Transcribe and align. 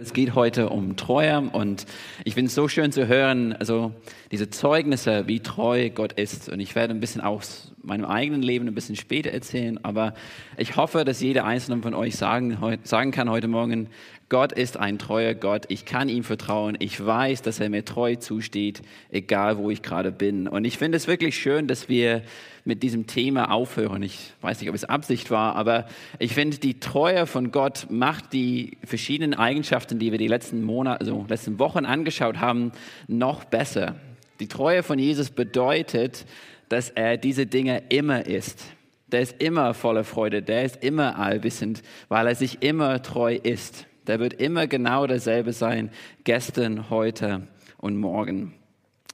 Es 0.00 0.12
geht 0.12 0.36
heute 0.36 0.68
um 0.68 0.94
Treue 0.94 1.40
und 1.40 1.84
ich 2.22 2.34
finde 2.34 2.50
es 2.50 2.54
so 2.54 2.68
schön 2.68 2.92
zu 2.92 3.08
hören, 3.08 3.52
also 3.54 3.92
diese 4.30 4.48
Zeugnisse, 4.48 5.26
wie 5.26 5.40
treu 5.40 5.90
Gott 5.90 6.12
ist. 6.12 6.48
Und 6.48 6.60
ich 6.60 6.76
werde 6.76 6.94
ein 6.94 7.00
bisschen 7.00 7.20
aus 7.20 7.72
meinem 7.82 8.04
eigenen 8.04 8.42
Leben 8.42 8.68
ein 8.68 8.76
bisschen 8.76 8.94
später 8.94 9.30
erzählen, 9.30 9.84
aber 9.84 10.14
ich 10.56 10.76
hoffe, 10.76 11.04
dass 11.04 11.20
jeder 11.20 11.46
einzelne 11.46 11.82
von 11.82 11.94
euch 11.94 12.14
sagen, 12.14 12.78
sagen 12.84 13.10
kann 13.10 13.28
heute 13.28 13.48
Morgen, 13.48 13.88
Gott 14.30 14.52
ist 14.52 14.76
ein 14.76 14.98
treuer 14.98 15.32
Gott, 15.32 15.64
ich 15.68 15.86
kann 15.86 16.10
ihm 16.10 16.22
vertrauen, 16.22 16.76
ich 16.80 17.04
weiß, 17.04 17.40
dass 17.40 17.60
er 17.60 17.70
mir 17.70 17.86
treu 17.86 18.14
zusteht, 18.16 18.82
egal 19.10 19.56
wo 19.56 19.70
ich 19.70 19.80
gerade 19.80 20.12
bin. 20.12 20.46
Und 20.46 20.66
ich 20.66 20.76
finde 20.76 20.98
es 20.98 21.06
wirklich 21.06 21.38
schön, 21.38 21.66
dass 21.66 21.88
wir 21.88 22.22
mit 22.66 22.82
diesem 22.82 23.06
Thema 23.06 23.50
aufhören. 23.50 24.02
Ich 24.02 24.34
weiß 24.42 24.60
nicht, 24.60 24.68
ob 24.68 24.74
es 24.74 24.84
Absicht 24.84 25.30
war, 25.30 25.56
aber 25.56 25.86
ich 26.18 26.34
finde, 26.34 26.58
die 26.58 26.78
Treue 26.78 27.26
von 27.26 27.52
Gott 27.52 27.86
macht 27.88 28.34
die 28.34 28.76
verschiedenen 28.84 29.32
Eigenschaften, 29.32 29.98
die 29.98 30.12
wir 30.12 30.18
die 30.18 30.28
letzten 30.28 30.62
Monate, 30.62 31.00
also 31.00 31.24
letzten 31.26 31.58
Wochen 31.58 31.86
angeschaut 31.86 32.38
haben, 32.38 32.72
noch 33.06 33.44
besser. 33.44 33.94
Die 34.40 34.48
Treue 34.48 34.82
von 34.82 34.98
Jesus 34.98 35.30
bedeutet, 35.30 36.26
dass 36.68 36.90
er 36.90 37.16
diese 37.16 37.46
Dinge 37.46 37.82
immer 37.88 38.26
ist. 38.26 38.62
Der 39.10 39.22
ist 39.22 39.40
immer 39.40 39.72
voller 39.72 40.04
Freude, 40.04 40.42
der 40.42 40.64
ist 40.64 40.84
immer 40.84 41.18
allwissend, 41.18 41.82
weil 42.08 42.26
er 42.26 42.34
sich 42.34 42.62
immer 42.62 43.00
treu 43.02 43.34
ist. 43.42 43.87
Der 44.08 44.20
wird 44.20 44.32
immer 44.32 44.66
genau 44.66 45.06
derselbe 45.06 45.52
sein, 45.52 45.90
gestern, 46.24 46.88
heute 46.88 47.46
und 47.76 47.98
morgen. 47.98 48.54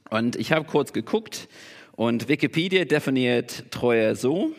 Und 0.08 0.36
ich 0.36 0.52
habe 0.52 0.66
kurz 0.66 0.92
geguckt 0.92 1.48
und 1.96 2.28
Wikipedia 2.28 2.84
definiert 2.84 3.64
Treue 3.72 4.14
so. 4.14 4.52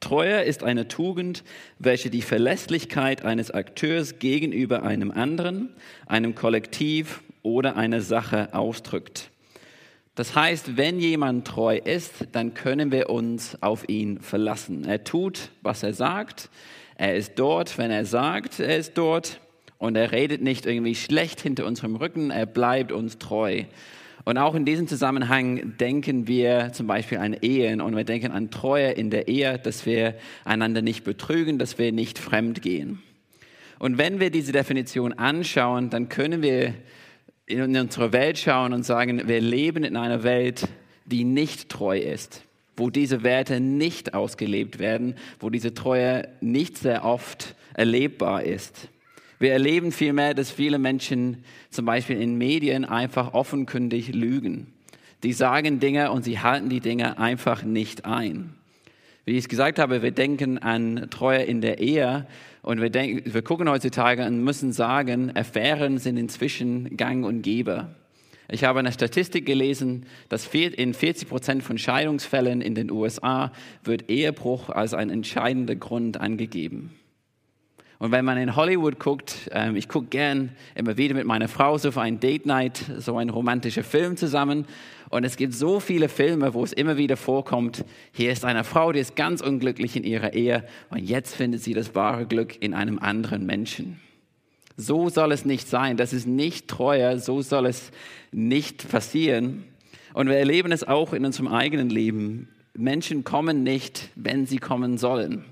Treue 0.00 0.42
ist 0.42 0.64
eine 0.64 0.88
Tugend, 0.88 1.44
welche 1.78 2.10
die 2.10 2.22
Verlässlichkeit 2.22 3.24
eines 3.24 3.52
Akteurs 3.52 4.18
gegenüber 4.18 4.82
einem 4.82 5.12
anderen, 5.12 5.68
einem 6.06 6.34
Kollektiv 6.34 7.22
oder 7.42 7.76
einer 7.76 8.00
Sache 8.00 8.54
ausdrückt. 8.54 9.30
Das 10.16 10.34
heißt, 10.34 10.76
wenn 10.76 10.98
jemand 10.98 11.46
treu 11.46 11.76
ist, 11.76 12.26
dann 12.32 12.54
können 12.54 12.90
wir 12.90 13.08
uns 13.08 13.62
auf 13.62 13.88
ihn 13.88 14.18
verlassen. 14.18 14.84
Er 14.84 15.04
tut, 15.04 15.50
was 15.62 15.84
er 15.84 15.94
sagt. 15.94 16.50
Er 16.96 17.14
ist 17.14 17.34
dort, 17.36 17.78
wenn 17.78 17.92
er 17.92 18.04
sagt, 18.04 18.58
er 18.58 18.78
ist 18.78 18.98
dort. 18.98 19.38
Und 19.78 19.96
er 19.96 20.12
redet 20.12 20.42
nicht 20.42 20.66
irgendwie 20.66 20.94
schlecht 20.94 21.40
hinter 21.40 21.66
unserem 21.66 21.96
Rücken, 21.96 22.30
er 22.30 22.46
bleibt 22.46 22.92
uns 22.92 23.18
treu. 23.18 23.64
Und 24.24 24.38
auch 24.38 24.54
in 24.56 24.64
diesem 24.64 24.88
Zusammenhang 24.88 25.76
denken 25.78 26.26
wir 26.26 26.72
zum 26.72 26.88
Beispiel 26.88 27.18
an 27.18 27.36
Ehen 27.42 27.80
und 27.80 27.94
wir 27.96 28.02
denken 28.02 28.32
an 28.32 28.50
Treue 28.50 28.90
in 28.90 29.10
der 29.10 29.28
Ehe, 29.28 29.58
dass 29.58 29.86
wir 29.86 30.14
einander 30.44 30.82
nicht 30.82 31.04
betrügen, 31.04 31.58
dass 31.58 31.78
wir 31.78 31.92
nicht 31.92 32.18
fremd 32.18 32.60
gehen. 32.60 33.00
Und 33.78 33.98
wenn 33.98 34.18
wir 34.18 34.30
diese 34.30 34.50
Definition 34.52 35.12
anschauen, 35.12 35.90
dann 35.90 36.08
können 36.08 36.42
wir 36.42 36.74
in 37.46 37.76
unsere 37.76 38.12
Welt 38.12 38.38
schauen 38.38 38.72
und 38.72 38.84
sagen, 38.84 39.28
wir 39.28 39.40
leben 39.40 39.84
in 39.84 39.96
einer 39.96 40.24
Welt, 40.24 40.66
die 41.04 41.22
nicht 41.22 41.68
treu 41.68 41.98
ist, 41.98 42.42
wo 42.76 42.90
diese 42.90 43.22
Werte 43.22 43.60
nicht 43.60 44.14
ausgelebt 44.14 44.80
werden, 44.80 45.14
wo 45.38 45.50
diese 45.50 45.72
Treue 45.72 46.26
nicht 46.40 46.78
sehr 46.78 47.04
oft 47.04 47.54
erlebbar 47.74 48.42
ist. 48.42 48.88
Wir 49.38 49.52
erleben 49.52 49.92
vielmehr, 49.92 50.34
dass 50.34 50.50
viele 50.50 50.78
Menschen 50.78 51.44
zum 51.70 51.84
Beispiel 51.84 52.20
in 52.20 52.38
Medien 52.38 52.84
einfach 52.84 53.34
offenkundig 53.34 54.14
lügen. 54.14 54.72
Die 55.22 55.32
sagen 55.32 55.80
Dinge 55.80 56.10
und 56.10 56.24
sie 56.24 56.40
halten 56.40 56.68
die 56.68 56.80
Dinge 56.80 57.18
einfach 57.18 57.62
nicht 57.62 58.04
ein. 58.04 58.54
Wie 59.24 59.32
ich 59.32 59.38
es 59.38 59.48
gesagt 59.48 59.78
habe, 59.78 60.02
wir 60.02 60.12
denken 60.12 60.58
an 60.58 61.08
Treue 61.10 61.42
in 61.42 61.60
der 61.60 61.80
Ehe 61.80 62.26
und 62.62 62.80
wir, 62.80 62.90
denken, 62.90 63.34
wir 63.34 63.42
gucken 63.42 63.68
heutzutage 63.68 64.24
und 64.24 64.42
müssen 64.42 64.72
sagen, 64.72 65.32
Affären 65.36 65.98
sind 65.98 66.16
inzwischen 66.16 66.96
gang 66.96 67.24
und 67.24 67.42
gäbe. 67.42 67.88
Ich 68.48 68.62
habe 68.62 68.78
eine 68.78 68.92
Statistik 68.92 69.44
gelesen, 69.44 70.06
dass 70.28 70.46
in 70.54 70.94
40 70.94 71.28
Prozent 71.28 71.62
von 71.64 71.78
Scheidungsfällen 71.78 72.60
in 72.60 72.76
den 72.76 72.90
USA 72.90 73.52
wird 73.82 74.08
Ehebruch 74.08 74.70
als 74.70 74.94
ein 74.94 75.10
entscheidender 75.10 75.74
Grund 75.74 76.20
angegeben. 76.20 76.92
Und 77.98 78.12
wenn 78.12 78.24
man 78.24 78.36
in 78.36 78.56
Hollywood 78.56 78.98
guckt, 78.98 79.48
ähm, 79.52 79.74
ich 79.74 79.88
gucke 79.88 80.08
gern 80.08 80.50
immer 80.74 80.96
wieder 80.96 81.14
mit 81.14 81.26
meiner 81.26 81.48
Frau 81.48 81.78
so 81.78 81.90
für 81.90 82.02
ein 82.02 82.20
Date 82.20 82.44
Night, 82.44 82.84
so 82.98 83.16
ein 83.16 83.30
romantischer 83.30 83.84
Film 83.84 84.16
zusammen. 84.16 84.66
Und 85.08 85.24
es 85.24 85.36
gibt 85.36 85.54
so 85.54 85.80
viele 85.80 86.08
Filme, 86.08 86.52
wo 86.52 86.62
es 86.62 86.72
immer 86.72 86.96
wieder 86.96 87.16
vorkommt, 87.16 87.84
hier 88.12 88.32
ist 88.32 88.44
eine 88.44 88.64
Frau, 88.64 88.92
die 88.92 89.00
ist 89.00 89.16
ganz 89.16 89.40
unglücklich 89.40 89.96
in 89.96 90.04
ihrer 90.04 90.34
Ehe 90.34 90.64
und 90.90 90.98
jetzt 90.98 91.34
findet 91.34 91.62
sie 91.62 91.74
das 91.74 91.94
wahre 91.94 92.26
Glück 92.26 92.60
in 92.60 92.74
einem 92.74 92.98
anderen 92.98 93.46
Menschen. 93.46 94.00
So 94.76 95.08
soll 95.08 95.32
es 95.32 95.44
nicht 95.44 95.68
sein, 95.68 95.96
das 95.96 96.12
ist 96.12 96.26
nicht 96.26 96.68
treuer, 96.68 97.18
so 97.18 97.40
soll 97.40 97.66
es 97.66 97.92
nicht 98.30 98.90
passieren. 98.90 99.64
Und 100.12 100.28
wir 100.28 100.36
erleben 100.36 100.72
es 100.72 100.84
auch 100.84 101.12
in 101.12 101.24
unserem 101.24 101.48
eigenen 101.48 101.88
Leben. 101.88 102.48
Menschen 102.74 103.24
kommen 103.24 103.62
nicht, 103.62 104.10
wenn 104.16 104.44
sie 104.44 104.58
kommen 104.58 104.98
sollen. 104.98 105.44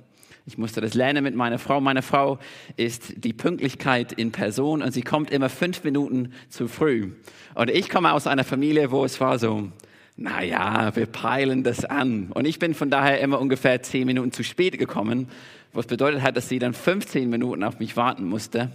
Ich 0.46 0.58
musste 0.58 0.82
das 0.82 0.92
lernen 0.92 1.24
mit 1.24 1.34
meiner 1.34 1.58
Frau. 1.58 1.80
Meine 1.80 2.02
Frau 2.02 2.38
ist 2.76 3.24
die 3.24 3.32
Pünktlichkeit 3.32 4.12
in 4.12 4.30
Person 4.30 4.82
und 4.82 4.92
sie 4.92 5.00
kommt 5.00 5.30
immer 5.30 5.48
fünf 5.48 5.84
Minuten 5.84 6.34
zu 6.50 6.68
früh. 6.68 7.12
Und 7.54 7.70
ich 7.70 7.88
komme 7.88 8.12
aus 8.12 8.26
einer 8.26 8.44
Familie, 8.44 8.90
wo 8.90 9.06
es 9.06 9.18
war 9.22 9.38
so, 9.38 9.70
naja, 10.16 10.94
wir 10.94 11.06
peilen 11.06 11.62
das 11.64 11.86
an. 11.86 12.30
Und 12.30 12.46
ich 12.46 12.58
bin 12.58 12.74
von 12.74 12.90
daher 12.90 13.20
immer 13.20 13.40
ungefähr 13.40 13.82
zehn 13.82 14.06
Minuten 14.06 14.32
zu 14.32 14.44
spät 14.44 14.78
gekommen, 14.78 15.28
was 15.72 15.86
bedeutet 15.86 16.20
hat, 16.20 16.36
dass 16.36 16.50
sie 16.50 16.58
dann 16.58 16.74
15 16.74 17.30
Minuten 17.30 17.64
auf 17.64 17.78
mich 17.78 17.96
warten 17.96 18.24
musste. 18.24 18.70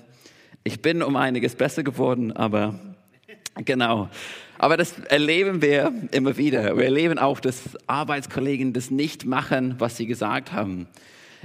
Ich 0.63 0.81
bin 0.81 1.03
um 1.03 1.16
einiges 1.16 1.53
besser 1.53 1.84
geworden, 1.84 2.31
aber 2.31 2.79
genau. 3.63 4.09
Aber 4.58 4.75
das 4.75 4.97
erleben 5.00 5.62
wir 5.62 5.94
immer 6.12 6.35
wieder. 6.35 6.75
Wir 6.75 6.85
erleben 6.85 7.19
auch, 7.19 7.40
dass 7.40 7.78
Arbeitskollegen 7.85 8.74
das 8.74 8.90
nicht 8.90 9.25
machen, 9.25 9.75
was 9.78 9.97
sie 9.97 10.08
gesagt 10.08 10.52
haben. 10.52 10.88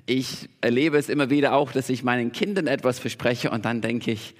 Ich 0.06 0.48
erlebe 0.60 0.98
es 0.98 1.08
immer 1.08 1.30
wieder 1.30 1.54
auch, 1.54 1.72
dass 1.72 1.88
ich 1.88 2.02
meinen 2.02 2.32
Kindern 2.32 2.66
etwas 2.66 2.98
verspreche 2.98 3.50
und 3.50 3.64
dann 3.64 3.80
denke 3.80 4.10
ich, 4.10 4.34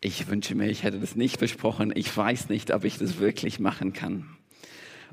ich 0.00 0.28
wünsche 0.28 0.54
mir, 0.54 0.68
ich 0.68 0.84
hätte 0.84 1.00
das 1.00 1.16
nicht 1.16 1.38
versprochen. 1.38 1.92
Ich 1.94 2.14
weiß 2.16 2.48
nicht, 2.50 2.72
ob 2.72 2.84
ich 2.84 2.98
das 2.98 3.18
wirklich 3.18 3.58
machen 3.58 3.92
kann. 3.92 4.26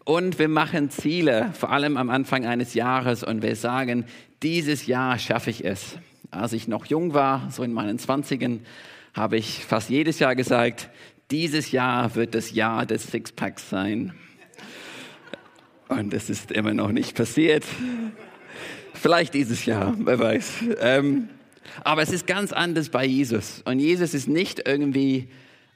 Und 0.03 0.38
wir 0.38 0.47
machen 0.47 0.91
Ziele, 0.91 1.51
vor 1.53 1.72
allem 1.72 1.97
am 1.97 2.12
Anfang 2.12 2.45
eines 2.45 2.75
Jahres, 2.75 3.24
und 3.24 3.41
wir 3.41 3.56
sagen, 3.56 4.06
dieses 4.44 4.85
Jahr 4.85 5.18
schaffe 5.18 5.50
ich 5.50 5.66
es. 5.66 5.97
Als 6.29 6.53
ich 6.53 6.68
noch 6.68 6.85
jung 6.85 7.16
war, 7.16 7.50
so 7.50 7.63
in 7.63 7.74
meinen 7.74 7.97
Zwanzigen, 7.97 8.66
habe 9.16 9.38
ich 9.38 9.66
fast 9.66 9.90
jedes 9.90 10.19
Jahr 10.19 10.35
gesagt, 10.35 10.90
dieses 11.31 11.72
Jahr 11.72 12.13
wird 12.13 12.35
das 12.35 12.51
Jahr 12.51 12.85
des 12.85 13.07
Sixpacks 13.07 13.68
sein. 13.68 14.13
Und 15.88 16.13
es 16.13 16.29
ist 16.29 16.51
immer 16.51 16.75
noch 16.75 16.91
nicht 16.91 17.16
passiert. 17.16 17.63
Vielleicht 18.95 19.33
dieses 19.33 19.66
Jahr, 19.66 19.94
wer 19.97 20.19
weiß. 20.19 20.53
Ähm, 20.79 21.29
aber 21.83 22.01
es 22.01 22.11
ist 22.11 22.28
ganz 22.28 22.53
anders 22.53 22.89
bei 22.89 23.06
Jesus. 23.06 23.61
Und 23.66 23.79
Jesus 23.79 24.13
ist 24.13 24.28
nicht 24.28 24.67
irgendwie 24.67 25.28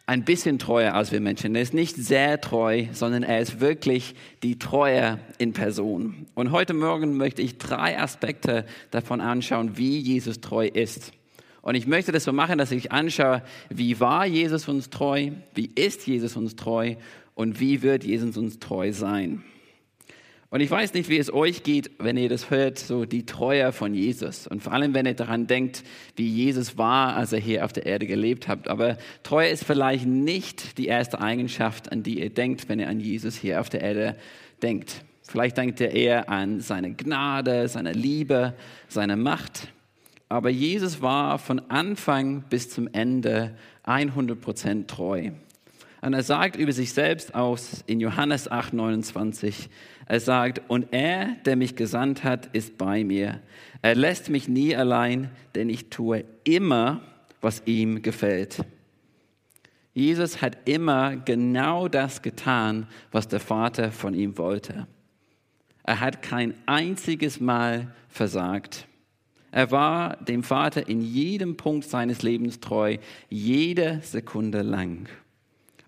ein 0.06 0.26
bisschen 0.26 0.58
treuer 0.58 0.96
als 0.96 1.12
wir 1.12 1.22
Menschen. 1.22 1.54
Er 1.54 1.62
ist 1.62 1.74
nicht 1.74 1.96
sehr 1.96 2.42
treu, 2.42 2.86
sondern 2.94 3.22
er 3.22 3.40
ist 3.40 3.60
wirklich 3.60 4.16
die 4.42 4.58
Treue 4.58 5.20
in 5.38 5.54
Person. 5.54 6.26
Und 6.34 6.52
heute 6.52 6.74
Morgen 6.74 7.16
möchte 7.18 7.44
ich 7.44 7.60
drei 7.60 8.00
Aspekte 8.00 8.66
davon 8.90 9.22
anschauen, 9.22 9.78
wie 9.78 10.00
Jesus 10.00 10.42
treu 10.42 10.66
ist. 10.66 11.12
Und 11.62 11.76
ich 11.76 11.86
möchte 11.86 12.12
das 12.12 12.24
so 12.24 12.34
machen, 12.34 12.58
dass 12.58 12.72
ich 12.72 12.92
anschaue, 12.92 13.44
wie 13.70 14.00
war 14.00 14.26
Jesus 14.26 14.68
uns 14.68 14.90
treu, 14.90 15.32
wie 15.54 15.70
ist 15.76 16.08
Jesus 16.08 16.36
uns 16.36 16.56
treu 16.56 16.96
und 17.36 17.60
wie 17.60 17.84
wird 17.84 18.04
Jesus 18.04 18.38
uns 18.38 18.58
treu 18.58 18.92
sein. 18.92 19.44
Und 20.52 20.62
ich 20.62 20.72
weiß 20.72 20.96
nicht, 20.96 21.10
wie 21.10 21.20
es 21.20 21.32
euch 21.32 21.62
geht, 21.62 21.92
wenn 22.00 22.18
ihr 22.18 22.28
das 22.28 22.50
hört, 22.50 22.80
so 22.80 23.06
die 23.06 23.26
Treue 23.28 23.72
von 23.72 23.94
Jesus. 23.94 24.48
Und 24.48 24.64
vor 24.64 24.74
allem, 24.74 24.96
wenn 24.96 25.06
ihr 25.06 25.14
daran 25.14 25.46
denkt, 25.46 25.84
wie 26.16 26.28
Jesus 26.28 26.76
war, 26.76 27.16
als 27.16 27.34
er 27.34 27.40
hier 27.40 27.66
auf 27.66 27.72
der 27.72 27.86
Erde 27.86 28.08
gelebt 28.08 28.48
habt. 28.48 28.68
Aber 28.68 28.98
Treue 29.22 29.50
ist 29.50 29.64
vielleicht 29.64 30.08
nicht 30.08 30.80
die 30.80 30.88
erste 30.88 31.22
Eigenschaft, 31.22 31.92
an 31.92 32.02
die 32.02 32.20
ihr 32.20 32.32
denkt, 32.32 32.68
wenn 32.68 32.80
ihr 32.80 32.90
an 32.90 33.00
Jesus 33.00 33.36
hier 33.36 33.62
auf 33.62 33.70
der 33.70 33.82
Erde 33.82 34.16
denkt. 34.64 35.04
Vielleicht 35.22 35.58
denkt 35.58 35.80
ihr 35.82 35.92
eher 35.92 36.30
an 36.30 36.62
seine 36.62 36.94
Gnade, 36.94 37.68
seine 37.68 37.94
Liebe, 37.94 38.56
seine 38.88 39.18
Macht. 39.18 39.68
Aber 40.30 40.50
Jesus 40.50 41.04
war 41.04 41.38
von 41.38 41.60
Anfang 41.70 42.44
bis 42.50 42.72
zum 42.72 42.88
Ende 42.92 43.56
100% 43.86 44.88
treu. 44.88 45.30
Und 46.02 46.14
er 46.14 46.24
sagt 46.24 46.56
über 46.56 46.72
sich 46.72 46.94
selbst 46.94 47.36
aus 47.36 47.84
in 47.86 48.00
Johannes 48.00 48.50
8, 48.50 48.74
29, 48.74 49.70
er 50.06 50.20
sagt, 50.20 50.62
und 50.70 50.88
er, 50.92 51.36
der 51.46 51.56
mich 51.56 51.76
gesandt 51.76 52.24
hat, 52.24 52.48
ist 52.48 52.78
bei 52.78 53.04
mir. 53.04 53.42
Er 53.82 53.96
lässt 53.96 54.30
mich 54.30 54.48
nie 54.48 54.76
allein, 54.76 55.30
denn 55.56 55.70
ich 55.70 55.90
tue 55.90 56.24
immer, 56.44 57.02
was 57.42 57.64
ihm 57.66 58.02
gefällt. 58.02 58.64
Jesus 59.94 60.42
hat 60.42 60.70
immer 60.70 61.18
genau 61.18 61.88
das 61.88 62.22
getan, 62.22 62.88
was 63.12 63.28
der 63.28 63.40
Vater 63.40 63.92
von 63.92 64.14
ihm 64.14 64.38
wollte. 64.38 64.88
Er 65.84 66.00
hat 66.00 66.22
kein 66.22 66.54
einziges 66.66 67.40
Mal 67.40 67.94
versagt. 68.08 68.88
Er 69.52 69.72
war 69.72 70.18
dem 70.18 70.44
Vater 70.44 70.88
in 70.88 71.02
jedem 71.02 71.58
Punkt 71.58 71.86
seines 71.86 72.22
Lebens 72.22 72.60
treu, 72.60 72.98
jede 73.30 74.00
Sekunde 74.04 74.62
lang. 74.62 75.10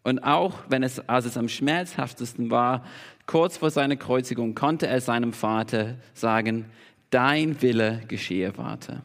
Und 0.04 0.20
auch 0.20 0.56
wenn 0.70 0.84
es, 0.84 1.08
als 1.08 1.26
es 1.26 1.38
am 1.38 1.48
schmerzhaftesten 1.48 2.50
war, 2.50 2.86
kurz 3.28 3.58
vor 3.58 3.70
seiner 3.70 3.96
Kreuzigung, 3.96 4.56
konnte 4.56 4.88
er 4.88 5.02
seinem 5.02 5.34
Vater 5.34 5.96
sagen, 6.14 6.66
dein 7.12 7.62
Wille 7.62 8.02
geschehe, 8.08 8.54
Vater. 8.54 9.04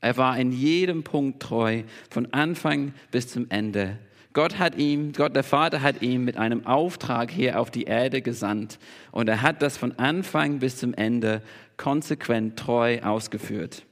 Er 0.00 0.16
war 0.16 0.38
in 0.38 0.52
jedem 0.52 1.04
Punkt 1.04 1.40
treu, 1.40 1.82
von 2.10 2.32
Anfang 2.32 2.92
bis 3.10 3.28
zum 3.28 3.46
Ende. 3.48 3.98
Gott 4.34 4.58
hat 4.58 4.74
ihm, 4.76 5.12
Gott 5.12 5.36
der 5.36 5.44
Vater 5.44 5.80
hat 5.80 6.02
ihn 6.02 6.24
mit 6.24 6.36
einem 6.36 6.66
Auftrag 6.66 7.30
hier 7.30 7.60
auf 7.60 7.70
die 7.70 7.84
Erde 7.84 8.20
gesandt 8.20 8.80
und 9.12 9.28
er 9.28 9.42
hat 9.42 9.62
das 9.62 9.76
von 9.76 9.96
Anfang 9.98 10.58
bis 10.58 10.76
zum 10.76 10.92
Ende 10.92 11.40
konsequent 11.76 12.58
treu 12.58 13.00
ausgeführt. 13.00 13.86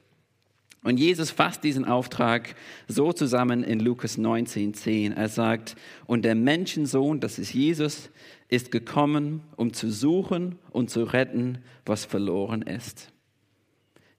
Und 0.83 0.97
Jesus 0.97 1.31
fasst 1.31 1.63
diesen 1.63 1.85
Auftrag 1.85 2.55
so 2.87 3.13
zusammen 3.13 3.63
in 3.63 3.79
Lukas 3.79 4.17
19,10. 4.17 5.13
Er 5.13 5.29
sagt, 5.29 5.75
und 6.05 6.23
der 6.25 6.35
Menschensohn, 6.35 7.21
das 7.21 7.39
ist 7.39 7.53
Jesus, 7.53 8.09
ist 8.49 8.69
gekommen, 8.69 9.41
um 9.55 9.71
zu 9.71 9.89
suchen 9.89 10.59
und 10.71 10.89
zu 10.89 11.03
retten, 11.03 11.59
was 11.85 12.03
verloren 12.03 12.61
ist. 12.61 13.11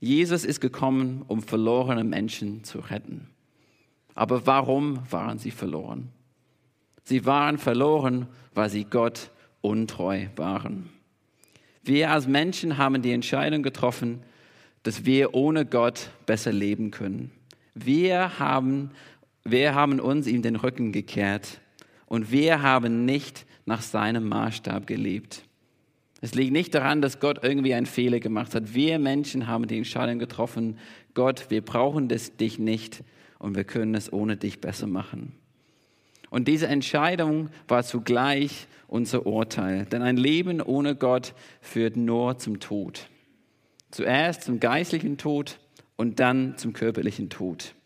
Jesus 0.01 0.45
ist 0.45 0.61
gekommen, 0.61 1.23
um 1.29 1.43
verlorene 1.43 2.05
Menschen 2.05 2.65
zu 2.65 2.79
retten. 2.79 3.29
Aber 4.15 4.47
warum 4.47 5.01
waren 5.11 5.39
sie 5.39 5.51
verloren? 5.51 6.11
Sie 7.05 7.27
waren 7.27 7.59
verloren, 7.59 8.27
weil 8.55 8.71
sie 8.71 8.85
Gott 8.85 9.31
untreu 9.61 10.27
waren. 10.37 10.89
Wir 11.83 12.11
als 12.11 12.27
Menschen 12.27 12.79
haben 12.79 13.03
die 13.03 13.13
Entscheidung 13.13 13.63
getroffen, 13.63 14.23
dass 14.85 15.05
wir 15.05 15.35
ohne 15.35 15.67
Gott 15.67 16.11
besser 16.27 16.53
leben 16.53 16.93
können. 16.93 17.33
Wir 17.75 18.39
haben, 18.39 18.91
wir 19.45 19.75
haben 19.75 19.99
uns 19.99 20.29
ihm 20.29 20.43
den 20.43 20.57
Rücken 20.57 20.93
gekehrt 20.93 21.61
und 22.07 22.31
wir 22.31 22.63
haben 22.63 23.05
nicht 23.05 23.47
nach 23.67 23.83
seinem 23.83 24.29
Maßstab 24.29 24.87
gelebt. 24.87 25.43
Es 26.21 26.35
liegt 26.35 26.53
nicht 26.53 26.75
daran, 26.75 27.03
dass 27.03 27.19
Gott 27.19 27.43
irgendwie 27.43 27.75
einen 27.75 27.87
Fehler 27.87 28.21
gemacht 28.21 28.55
hat. 28.55 28.75
Wir 28.75 28.99
Menschen 28.99 29.47
haben 29.47 29.67
die 29.67 29.77
Entscheidung 29.77 30.19
getroffen, 30.19 30.79
Gott, 31.13 31.47
wir 31.51 31.63
brauchen 31.63 32.09
das, 32.09 32.37
dich 32.37 32.59
nicht 32.59 33.03
und 33.39 33.57
wir 33.57 33.65
können 33.65 33.95
es 33.95 34.13
ohne 34.13 34.37
dich 34.37 34.61
besser 34.61 34.87
machen. 34.87 35.33
Und 36.31 36.49
diese 36.49 36.67
Entscheidung 36.67 37.51
war 37.69 37.85
zugleich 37.85 38.67
unser 38.89 39.27
Urteil, 39.27 39.87
denn 39.87 40.03
ein 40.03 40.17
Leben 40.17 40.61
ohne 40.61 40.95
Gott 40.95 41.35
führt 41.61 41.97
nur 41.97 42.39
zum 42.39 42.61
Tod. 42.61 43.09
Zuerst 43.95 44.43
zum 44.43 44.59
geistlichen 44.59 45.19
Tod 45.19 45.61
und 45.95 46.19
dann 46.19 46.59
zum 46.59 46.73
körperlichen 46.73 47.31
Tod. 47.31 47.77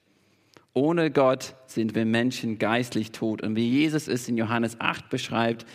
Ohne 0.73 1.11
Gott 1.11 1.55
sind 1.67 1.95
wir 1.95 2.07
Menschen 2.07 2.59
geistlich 2.59 3.13
tot. 3.13 3.43
Und 3.43 3.57
wie 3.57 3.69
Jesus 3.69 4.09
es 4.09 4.27
in 4.27 4.39
Johannes 4.39 4.81
8 4.81 5.11
beschreibt, 5.11 5.67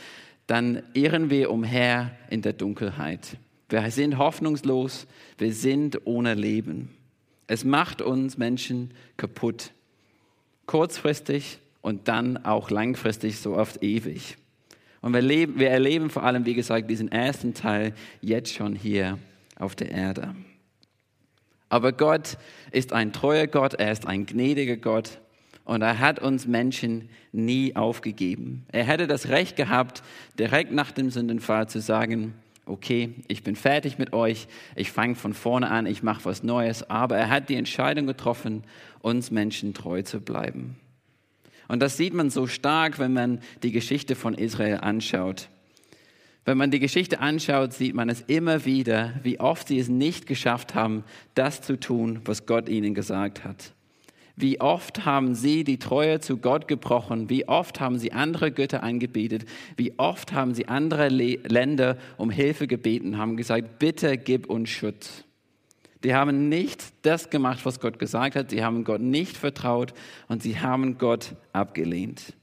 dann 0.48 0.82
irren 0.96 1.30
wir 1.30 1.52
umher 1.52 2.18
in 2.32 2.42
der 2.42 2.54
Dunkelheit. 2.54 3.38
Wir 3.70 3.92
sind 3.92 4.18
hoffnungslos, 4.18 5.06
wir 5.38 5.54
sind 5.54 6.08
ohne 6.08 6.34
Leben. 6.34 6.90
Es 7.46 7.64
macht 7.64 8.02
uns 8.02 8.36
Menschen 8.36 8.90
kaputt. 9.18 9.70
Kurzfristig 10.66 11.60
und 11.84 12.08
dann 12.08 12.44
auch 12.44 12.72
langfristig 12.72 13.38
so 13.38 13.56
oft 13.56 13.84
ewig. 13.84 14.38
Und 15.00 15.14
wir, 15.14 15.22
leben, 15.22 15.60
wir 15.60 15.70
erleben 15.70 16.10
vor 16.10 16.24
allem, 16.24 16.48
wie 16.48 16.56
gesagt, 16.56 16.90
diesen 16.90 17.12
ersten 17.12 17.54
Teil 17.54 17.94
jetzt 18.20 18.52
schon 18.52 18.76
hier 18.76 19.20
auf 19.58 19.76
der 19.76 19.92
Erde. 19.92 20.36
Aber 21.70 21.92
Gott 21.92 22.38
ist 22.72 22.94
ein 22.94 23.14
treuer 23.14 23.48
Gott, 23.48 23.74
er 23.74 23.92
ist 23.92 24.06
ein 24.06 24.26
gnädiger 24.26 24.78
Gott 24.78 25.20
und 25.66 25.82
er 25.82 26.00
hat 26.00 26.20
uns 26.20 26.46
Menschen 26.46 27.10
nie 27.32 27.76
aufgegeben. 27.76 28.66
Er 28.72 28.84
hätte 28.84 29.08
das 29.08 29.30
Recht 29.30 29.56
gehabt, 29.56 30.04
direkt 30.38 30.72
nach 30.72 30.92
dem 30.92 31.10
Sündenfall 31.10 31.68
zu 31.68 31.82
sagen, 31.82 32.36
okay, 32.66 33.16
ich 33.28 33.44
bin 33.44 33.56
fertig 33.56 33.98
mit 33.98 34.14
euch, 34.14 34.48
ich 34.76 34.92
fange 34.92 35.16
von 35.16 35.34
vorne 35.34 35.70
an, 35.70 35.86
ich 35.86 36.04
mache 36.04 36.26
was 36.26 36.44
Neues, 36.44 36.90
aber 36.90 37.18
er 37.18 37.30
hat 37.30 37.50
die 37.50 37.56
Entscheidung 37.56 38.08
getroffen, 38.08 38.64
uns 39.02 39.32
Menschen 39.32 39.74
treu 39.74 40.02
zu 40.02 40.22
bleiben. 40.22 40.78
Und 41.68 41.82
das 41.82 41.98
sieht 41.98 42.14
man 42.14 42.30
so 42.30 42.48
stark, 42.48 43.00
wenn 43.00 43.14
man 43.14 43.40
die 43.64 43.72
Geschichte 43.72 44.16
von 44.16 44.34
Israel 44.34 44.78
anschaut. 44.78 45.50
Wenn 46.46 46.58
man 46.58 46.72
die 46.72 46.80
Geschichte 46.80 47.20
anschaut, 47.20 47.74
sieht 47.74 47.96
man 47.96 48.10
es 48.10 48.22
immer 48.22 48.66
wieder, 48.66 49.14
wie 49.24 49.40
oft 49.40 49.68
sie 49.68 49.80
es 49.80 49.88
nicht 49.88 50.28
geschafft 50.28 50.76
haben, 50.76 51.06
das 51.36 51.62
zu 51.62 51.80
tun, 51.80 52.20
was 52.26 52.46
Gott 52.46 52.68
ihnen 52.68 52.94
gesagt 52.94 53.46
hat. 53.46 53.74
Wie 54.36 54.60
oft 54.60 55.06
haben 55.06 55.36
sie 55.36 55.64
die 55.64 55.78
Treue 55.78 56.20
zu 56.20 56.38
Gott 56.38 56.68
gebrochen? 56.68 57.30
Wie 57.30 57.48
oft 57.48 57.80
haben 57.80 58.00
sie 58.00 58.14
andere 58.14 58.52
Götter 58.52 58.82
angebetet? 58.82 59.46
Wie 59.78 59.98
oft 60.00 60.34
haben 60.34 60.56
sie 60.56 60.68
andere 60.68 61.08
Länder 61.08 61.98
um 62.18 62.32
Hilfe 62.32 62.68
gebeten, 62.68 63.18
haben 63.18 63.38
gesagt, 63.38 63.78
bitte 63.78 64.18
gib 64.18 64.50
uns 64.50 64.70
Schutz. 64.70 65.24
Die 66.04 66.16
haben 66.16 66.50
nicht 66.50 66.84
das 67.04 67.30
gemacht, 67.30 67.60
was 67.64 67.80
Gott 67.80 68.00
gesagt 68.00 68.36
hat. 68.36 68.50
Sie 68.50 68.64
haben 68.64 68.84
Gott 68.84 69.02
nicht 69.02 69.38
vertraut 69.38 69.94
und 70.28 70.44
sie 70.44 70.60
haben 70.60 70.98
Gott 70.98 71.36
abgelehnt. 71.54 72.34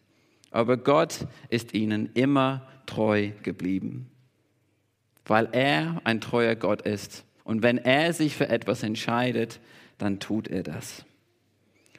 Aber 0.51 0.77
Gott 0.77 1.27
ist 1.49 1.75
ihnen 1.75 2.11
immer 2.15 2.67
treu 2.91 3.31
geblieben, 3.43 4.11
weil 5.25 5.49
er 5.53 6.01
ein 6.05 6.21
treuer 6.21 6.57
Gott 6.57 6.83
ist. 6.83 7.25
Und 7.45 7.63
wenn 7.63 7.79
er 7.79 8.13
sich 8.13 8.35
für 8.35 8.49
etwas 8.49 8.83
entscheidet, 8.83 9.61
dann 9.99 10.19
tut 10.19 10.49
er 10.49 10.63
das. 10.63 11.05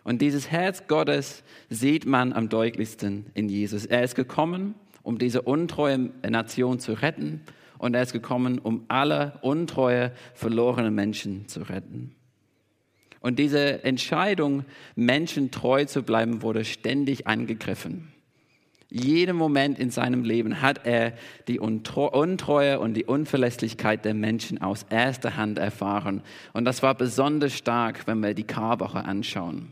Und 0.04 0.22
dieses 0.22 0.52
Herz 0.52 0.88
Gottes 0.88 1.44
sieht 1.70 2.06
man 2.06 2.34
am 2.34 2.50
deutlichsten 2.50 3.28
in 3.34 3.48
Jesus. 3.50 3.86
Er 3.86 4.04
ist 4.04 4.16
gekommen, 4.16 4.76
um 5.04 5.18
diese 5.18 5.44
untreue 5.44 5.98
Nation 6.28 6.80
zu 6.80 6.94
retten. 6.94 7.42
Und 7.78 7.96
er 7.96 8.04
ist 8.04 8.14
gekommen, 8.14 8.60
um 8.60 8.86
alle 8.88 9.40
untreue, 9.42 10.12
verlorene 10.34 10.92
Menschen 10.92 11.48
zu 11.48 11.62
retten. 11.62 12.16
Und 13.22 13.38
diese 13.38 13.84
Entscheidung, 13.84 14.66
Menschen 14.96 15.52
treu 15.52 15.86
zu 15.86 16.02
bleiben, 16.04 16.42
wurde 16.42 16.66
ständig 16.66 17.28
angegriffen. 17.28 18.11
Jeden 18.94 19.38
Moment 19.38 19.80
in 19.80 19.90
seinem 19.90 20.26
Leben 20.26 20.62
hat 20.62 20.86
er 20.86 21.14
die 21.48 21.60
Untreue 21.60 22.78
und 22.78 22.94
die 22.94 23.06
Unverlässlichkeit 23.06 24.04
der 24.04 24.14
Menschen 24.14 24.62
aus 24.62 24.86
erster 24.90 25.38
Hand 25.38 25.60
erfahren. 25.60 26.22
Und 26.52 26.66
das 26.66 26.84
war 26.84 26.94
besonders 26.94 27.54
stark, 27.54 28.06
wenn 28.06 28.20
wir 28.20 28.34
die 28.34 28.44
Karwoche 28.44 29.06
anschauen. 29.06 29.70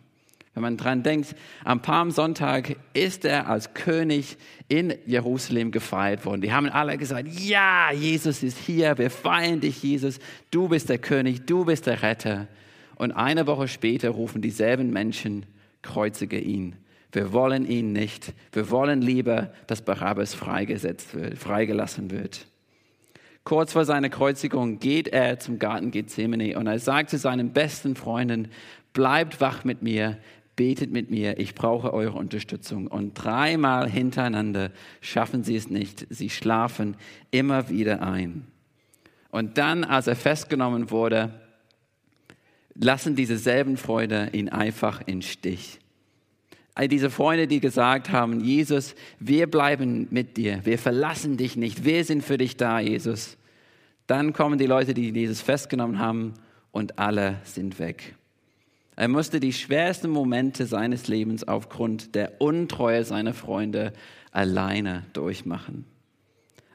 Wenn 0.53 0.63
man 0.63 0.77
dran 0.77 1.03
denkt, 1.03 1.35
am 1.65 1.81
Palmsonntag 1.81 2.77
ist 2.93 3.25
er 3.25 3.49
als 3.49 3.73
König 3.73 4.37
in 4.69 4.93
Jerusalem 5.05 5.71
gefeiert 5.71 6.25
worden. 6.25 6.39
Die 6.39 6.53
haben 6.53 6.69
alle 6.69 6.97
gesagt, 6.97 7.27
ja, 7.27 7.91
Jesus 7.91 8.41
ist 8.41 8.57
hier, 8.57 8.97
wir 8.97 9.11
feiern 9.11 9.59
dich, 9.59 9.83
Jesus, 9.83 10.19
du 10.49 10.69
bist 10.69 10.87
der 10.87 10.97
König, 10.97 11.45
du 11.45 11.65
bist 11.65 11.87
der 11.87 12.01
Retter. 12.03 12.47
Und 12.95 13.11
eine 13.11 13.47
Woche 13.47 13.67
später 13.67 14.11
rufen 14.11 14.41
dieselben 14.41 14.91
Menschen, 14.91 15.45
kreuzige 15.81 16.39
ihn. 16.39 16.77
Wir 17.11 17.33
wollen 17.33 17.65
ihn 17.65 17.91
nicht. 17.91 18.33
Wir 18.51 18.69
wollen 18.69 19.01
lieber, 19.01 19.51
dass 19.67 19.81
Barabbas 19.81 20.33
freigesetzt 20.33 21.15
wird, 21.15 21.37
freigelassen 21.37 22.11
wird. 22.11 22.45
Kurz 23.43 23.73
vor 23.73 23.85
seiner 23.85 24.09
Kreuzigung 24.09 24.79
geht 24.79 25.07
er 25.07 25.39
zum 25.39 25.57
Garten 25.57 25.89
Gethsemane 25.91 26.57
und 26.57 26.67
er 26.67 26.77
sagt 26.77 27.09
zu 27.09 27.17
seinen 27.17 27.51
besten 27.51 27.95
Freunden, 27.95 28.49
bleibt 28.93 29.41
wach 29.41 29.63
mit 29.63 29.81
mir, 29.81 30.17
betet 30.55 30.91
mit 30.91 31.09
mir, 31.09 31.39
ich 31.39 31.55
brauche 31.55 31.93
eure 31.93 32.17
Unterstützung. 32.17 32.87
Und 32.87 33.13
dreimal 33.13 33.89
hintereinander 33.89 34.71
schaffen 35.01 35.43
sie 35.43 35.55
es 35.55 35.69
nicht. 35.69 36.05
Sie 36.09 36.29
schlafen 36.29 36.97
immer 37.31 37.69
wieder 37.69 38.03
ein. 38.03 38.45
Und 39.31 39.57
dann, 39.57 39.83
als 39.83 40.07
er 40.07 40.15
festgenommen 40.15 40.91
wurde, 40.91 41.39
lassen 42.75 43.15
diese 43.15 43.37
selben 43.37 43.77
Freunde 43.77 44.29
ihn 44.33 44.49
einfach 44.49 45.01
in 45.05 45.21
Stich. 45.21 45.79
Diese 46.87 47.09
Freunde, 47.09 47.47
die 47.47 47.59
gesagt 47.59 48.11
haben, 48.11 48.39
Jesus, 48.39 48.95
wir 49.19 49.47
bleiben 49.47 50.07
mit 50.11 50.37
dir, 50.37 50.61
wir 50.63 50.79
verlassen 50.79 51.35
dich 51.35 51.55
nicht, 51.55 51.83
wir 51.83 52.05
sind 52.05 52.23
für 52.23 52.37
dich 52.37 52.55
da, 52.57 52.79
Jesus. 52.79 53.37
Dann 54.07 54.33
kommen 54.33 54.57
die 54.57 54.65
Leute, 54.65 54.93
die 54.93 55.09
Jesus 55.11 55.41
festgenommen 55.41 55.99
haben 55.99 56.33
und 56.71 56.97
alle 56.97 57.41
sind 57.43 57.79
weg. 57.79 58.15
Er 58.95 59.07
musste 59.07 59.39
die 59.39 59.53
schwersten 59.53 60.09
Momente 60.09 60.65
seines 60.65 61.07
Lebens 61.07 61.47
aufgrund 61.47 62.15
der 62.15 62.41
Untreue 62.41 63.03
seiner 63.05 63.33
Freunde 63.33 63.93
alleine 64.31 65.05
durchmachen. 65.13 65.85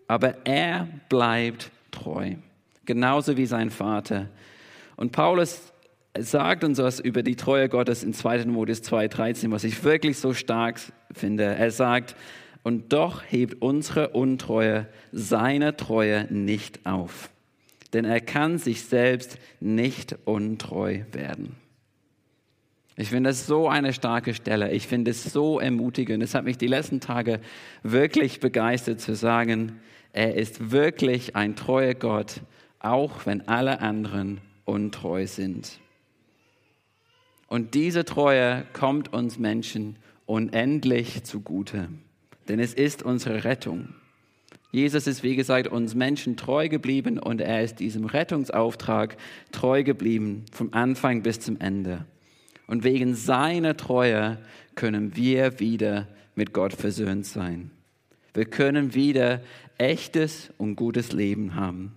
Aber 0.06 0.46
er 0.46 0.88
bleibt 1.08 1.70
treu, 1.90 2.34
genauso 2.84 3.36
wie 3.36 3.46
sein 3.46 3.70
Vater. 3.70 4.30
Und 4.96 5.12
Paulus 5.12 5.73
sagt 6.18 6.64
uns 6.64 6.78
was 6.78 7.00
über 7.00 7.22
die 7.22 7.36
Treue 7.36 7.68
Gottes 7.68 8.04
in 8.04 8.12
2. 8.12 8.38
Timotheus 8.38 8.82
2,13, 8.82 9.50
was 9.50 9.64
ich 9.64 9.82
wirklich 9.82 10.18
so 10.18 10.32
stark 10.32 10.80
finde. 11.12 11.44
Er 11.44 11.70
sagt, 11.70 12.14
und 12.62 12.92
doch 12.92 13.22
hebt 13.26 13.60
unsere 13.60 14.10
Untreue 14.10 14.86
seine 15.12 15.76
Treue 15.76 16.26
nicht 16.32 16.86
auf, 16.86 17.30
denn 17.92 18.04
er 18.04 18.20
kann 18.20 18.58
sich 18.58 18.84
selbst 18.84 19.38
nicht 19.60 20.16
untreu 20.24 21.00
werden. 21.12 21.56
Ich 22.96 23.10
finde 23.10 23.30
das 23.30 23.46
so 23.46 23.68
eine 23.68 23.92
starke 23.92 24.34
Stelle. 24.34 24.70
Ich 24.70 24.86
finde 24.86 25.10
es 25.10 25.24
so 25.24 25.58
ermutigend. 25.58 26.22
Es 26.22 26.34
hat 26.34 26.44
mich 26.44 26.58
die 26.58 26.68
letzten 26.68 27.00
Tage 27.00 27.40
wirklich 27.82 28.38
begeistert 28.38 29.00
zu 29.00 29.16
sagen, 29.16 29.80
er 30.12 30.36
ist 30.36 30.70
wirklich 30.70 31.34
ein 31.34 31.56
treuer 31.56 31.94
Gott, 31.94 32.40
auch 32.78 33.26
wenn 33.26 33.48
alle 33.48 33.80
anderen 33.80 34.40
untreu 34.64 35.26
sind. 35.26 35.80
Und 37.54 37.74
diese 37.74 38.04
Treue 38.04 38.66
kommt 38.72 39.12
uns 39.12 39.38
Menschen 39.38 39.94
unendlich 40.26 41.22
zugute, 41.22 41.88
denn 42.48 42.58
es 42.58 42.74
ist 42.74 43.04
unsere 43.04 43.44
Rettung. 43.44 43.90
Jesus 44.72 45.06
ist, 45.06 45.22
wie 45.22 45.36
gesagt, 45.36 45.68
uns 45.68 45.94
Menschen 45.94 46.36
treu 46.36 46.68
geblieben 46.68 47.16
und 47.16 47.40
er 47.40 47.62
ist 47.62 47.76
diesem 47.76 48.06
Rettungsauftrag 48.06 49.16
treu 49.52 49.84
geblieben, 49.84 50.46
vom 50.50 50.70
Anfang 50.72 51.22
bis 51.22 51.38
zum 51.38 51.60
Ende. 51.60 52.04
Und 52.66 52.82
wegen 52.82 53.14
seiner 53.14 53.76
Treue 53.76 54.38
können 54.74 55.14
wir 55.14 55.60
wieder 55.60 56.08
mit 56.34 56.54
Gott 56.54 56.72
versöhnt 56.72 57.24
sein. 57.24 57.70
Wir 58.32 58.46
können 58.46 58.94
wieder 58.94 59.40
echtes 59.78 60.50
und 60.58 60.74
gutes 60.74 61.12
Leben 61.12 61.54
haben. 61.54 61.94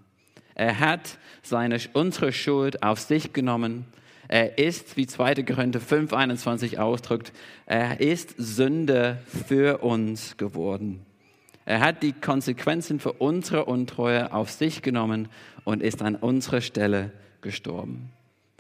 Er 0.54 0.80
hat 0.80 1.18
seine, 1.42 1.80
unsere 1.94 2.32
Schuld 2.32 2.84
auf 2.84 3.00
sich 3.00 3.34
genommen. 3.34 3.86
Er 4.28 4.58
ist, 4.58 4.98
wie 4.98 5.08
2. 5.08 5.36
Korinther 5.44 5.80
5,21 5.80 6.78
ausdrückt, 6.78 7.32
er 7.66 8.02
ist 8.02 8.36
Sünde 8.38 9.20
für 9.48 9.80
uns 9.80 10.38
geworden. 10.38 11.06
Er 11.66 11.82
hat 11.82 12.04
die 12.04 12.14
Konsequenzen 12.14 13.00
für 13.00 13.14
unsere 13.14 13.66
Untreue 13.66 14.34
auf 14.34 14.52
sich 14.52 14.82
genommen 14.82 15.28
und 15.64 15.82
ist 15.82 16.02
an 16.02 16.16
unserer 16.16 16.62
Stelle 16.62 17.12
gestorben. 17.42 18.12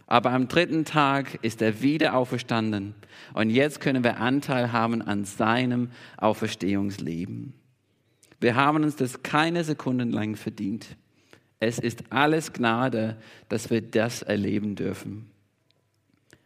Aber 0.07 0.31
am 0.31 0.47
dritten 0.47 0.86
Tag 0.86 1.39
ist 1.41 1.62
er 1.62 1.81
wieder 1.81 2.15
auferstanden 2.15 2.95
und 3.33 3.50
jetzt 3.50 3.81
können 3.81 4.05
wir 4.05 4.19
Anteil 4.19 4.71
haben 4.71 5.01
an 5.01 5.25
seinem 5.25 5.89
Auferstehungsleben. 6.15 7.53
Wir 8.39 8.55
haben 8.55 8.83
uns 8.83 8.95
das 8.95 9.24
keine 9.24 9.63
Sekunden 9.63 10.12
lang 10.12 10.36
verdient. 10.36 10.95
Es 11.59 11.79
ist 11.79 12.03
alles 12.12 12.53
Gnade, 12.53 13.17
dass 13.50 13.69
wir 13.69 13.81
das 13.81 14.21
erleben 14.21 14.75
dürfen. 14.75 15.29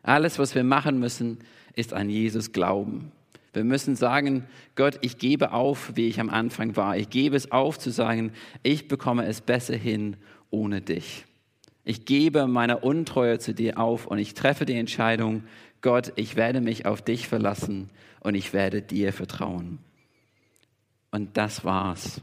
Alles, 0.03 0.39
was 0.39 0.55
wir 0.55 0.63
machen 0.63 1.00
müssen, 1.00 1.39
ist 1.75 1.93
an 1.93 2.10
Jesus 2.10 2.51
glauben. 2.51 3.12
Wir 3.53 3.63
müssen 3.63 3.96
sagen, 3.96 4.46
Gott, 4.75 5.00
ich 5.01 5.17
gebe 5.17 5.51
auf, 5.51 5.91
wie 5.96 6.08
ich 6.08 6.20
am 6.20 6.29
Anfang 6.29 6.75
war. 6.77 6.98
Ich 6.98 7.10
gebe 7.10 7.36
es 7.36 7.51
auf 7.51 7.77
zu 7.77 7.91
sagen, 7.91 8.31
ich 8.63 8.88
bekomme 8.88 9.25
es 9.25 9.41
besser 9.41 9.75
hin 9.75 10.15
ohne 10.50 10.81
dich. 10.81 11.25
Ich 11.84 12.05
gebe 12.05 12.48
meine 12.48 12.79
Untreue 12.79 13.39
zu 13.39 13.53
dir 13.53 13.77
auf 13.77 14.08
und 14.08 14.20
ich 14.20 14.36
treffe 14.36 14.65
die 14.65 14.75
Entscheidung, 14.75 15.43
Gott, 15.81 16.13
ich 16.15 16.36
werde 16.36 16.62
mich 16.62 16.86
auf 16.86 17.01
dich 17.01 17.27
verlassen 17.27 17.89
und 18.20 18.36
ich 18.36 18.53
werde 18.53 18.81
dir 18.81 19.12
vertrauen. 19.12 19.79
Und 21.10 21.36
das 21.38 21.65
war's. 21.65 22.22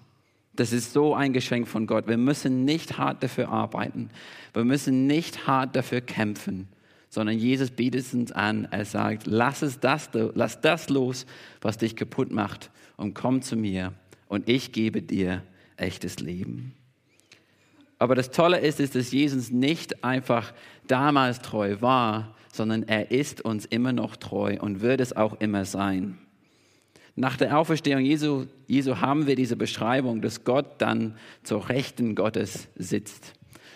Das 0.55 0.73
ist 0.73 0.93
so 0.93 1.15
ein 1.15 1.33
Geschenk 1.33 1.69
von 1.69 1.87
Gott. 1.87 2.09
Wir 2.09 2.17
müssen 2.17 2.65
nicht 2.65 2.99
hart 2.99 3.23
dafür 3.23 3.49
arbeiten. 3.49 4.11
Wir 4.55 4.65
müssen 4.65 5.07
nicht 5.07 5.47
hart 5.47 5.77
dafür 5.77 6.01
kämpfen, 6.01 6.69
sondern 7.09 7.39
Jesus 7.39 7.71
bietet 7.71 8.13
uns 8.15 8.33
an. 8.33 8.69
Er 8.71 8.85
sagt, 8.85 9.27
lass, 9.27 9.63
es 9.63 9.81
das, 9.81 10.11
lass 10.13 10.61
das 10.61 10.89
los, 10.89 11.27
was 11.61 11.79
dich 11.79 11.97
kaputt 11.97 12.31
macht 12.31 12.71
und 12.97 13.15
komm 13.15 13.43
zu 13.43 13.57
mir 13.57 13.93
und 14.29 14.49
ich 14.49 14.73
gebe 14.73 15.03
dir 15.03 15.43
echtes 15.77 16.21
Leben. 16.21 16.75
Aber 17.99 18.15
das 18.15 18.31
Tolle 18.31 18.61
ist, 18.61 18.79
ist, 18.79 18.95
dass 18.95 19.11
Jesus 19.11 19.51
nicht 19.51 20.05
einfach 20.05 20.53
damals 20.87 21.41
treu 21.41 21.81
war, 21.81 22.35
sondern 22.53 22.85
er 22.85 23.11
ist 23.11 23.41
uns 23.41 23.65
immer 23.67 23.93
noch 23.93 24.17
treu 24.17 24.57
und 24.61 24.81
wird 24.81 25.01
es 25.01 25.15
auch 25.15 25.41
immer 25.41 25.65
sein. 25.65 26.19
Nach 27.17 27.37
der 27.37 27.59
Auferstehung 27.59 28.03
Jesu, 28.03 28.47
Jesu 28.69 29.01
haben 29.01 29.27
wir 29.27 29.35
diese 29.35 29.57
Beschreibung, 29.57 30.23
dass 30.23 30.45
Gott 30.45 30.81
dann 30.81 31.17
zur 31.43 31.69
Rechten 31.69 32.15
Gottes 32.15 32.69
sitzt. 32.77 33.33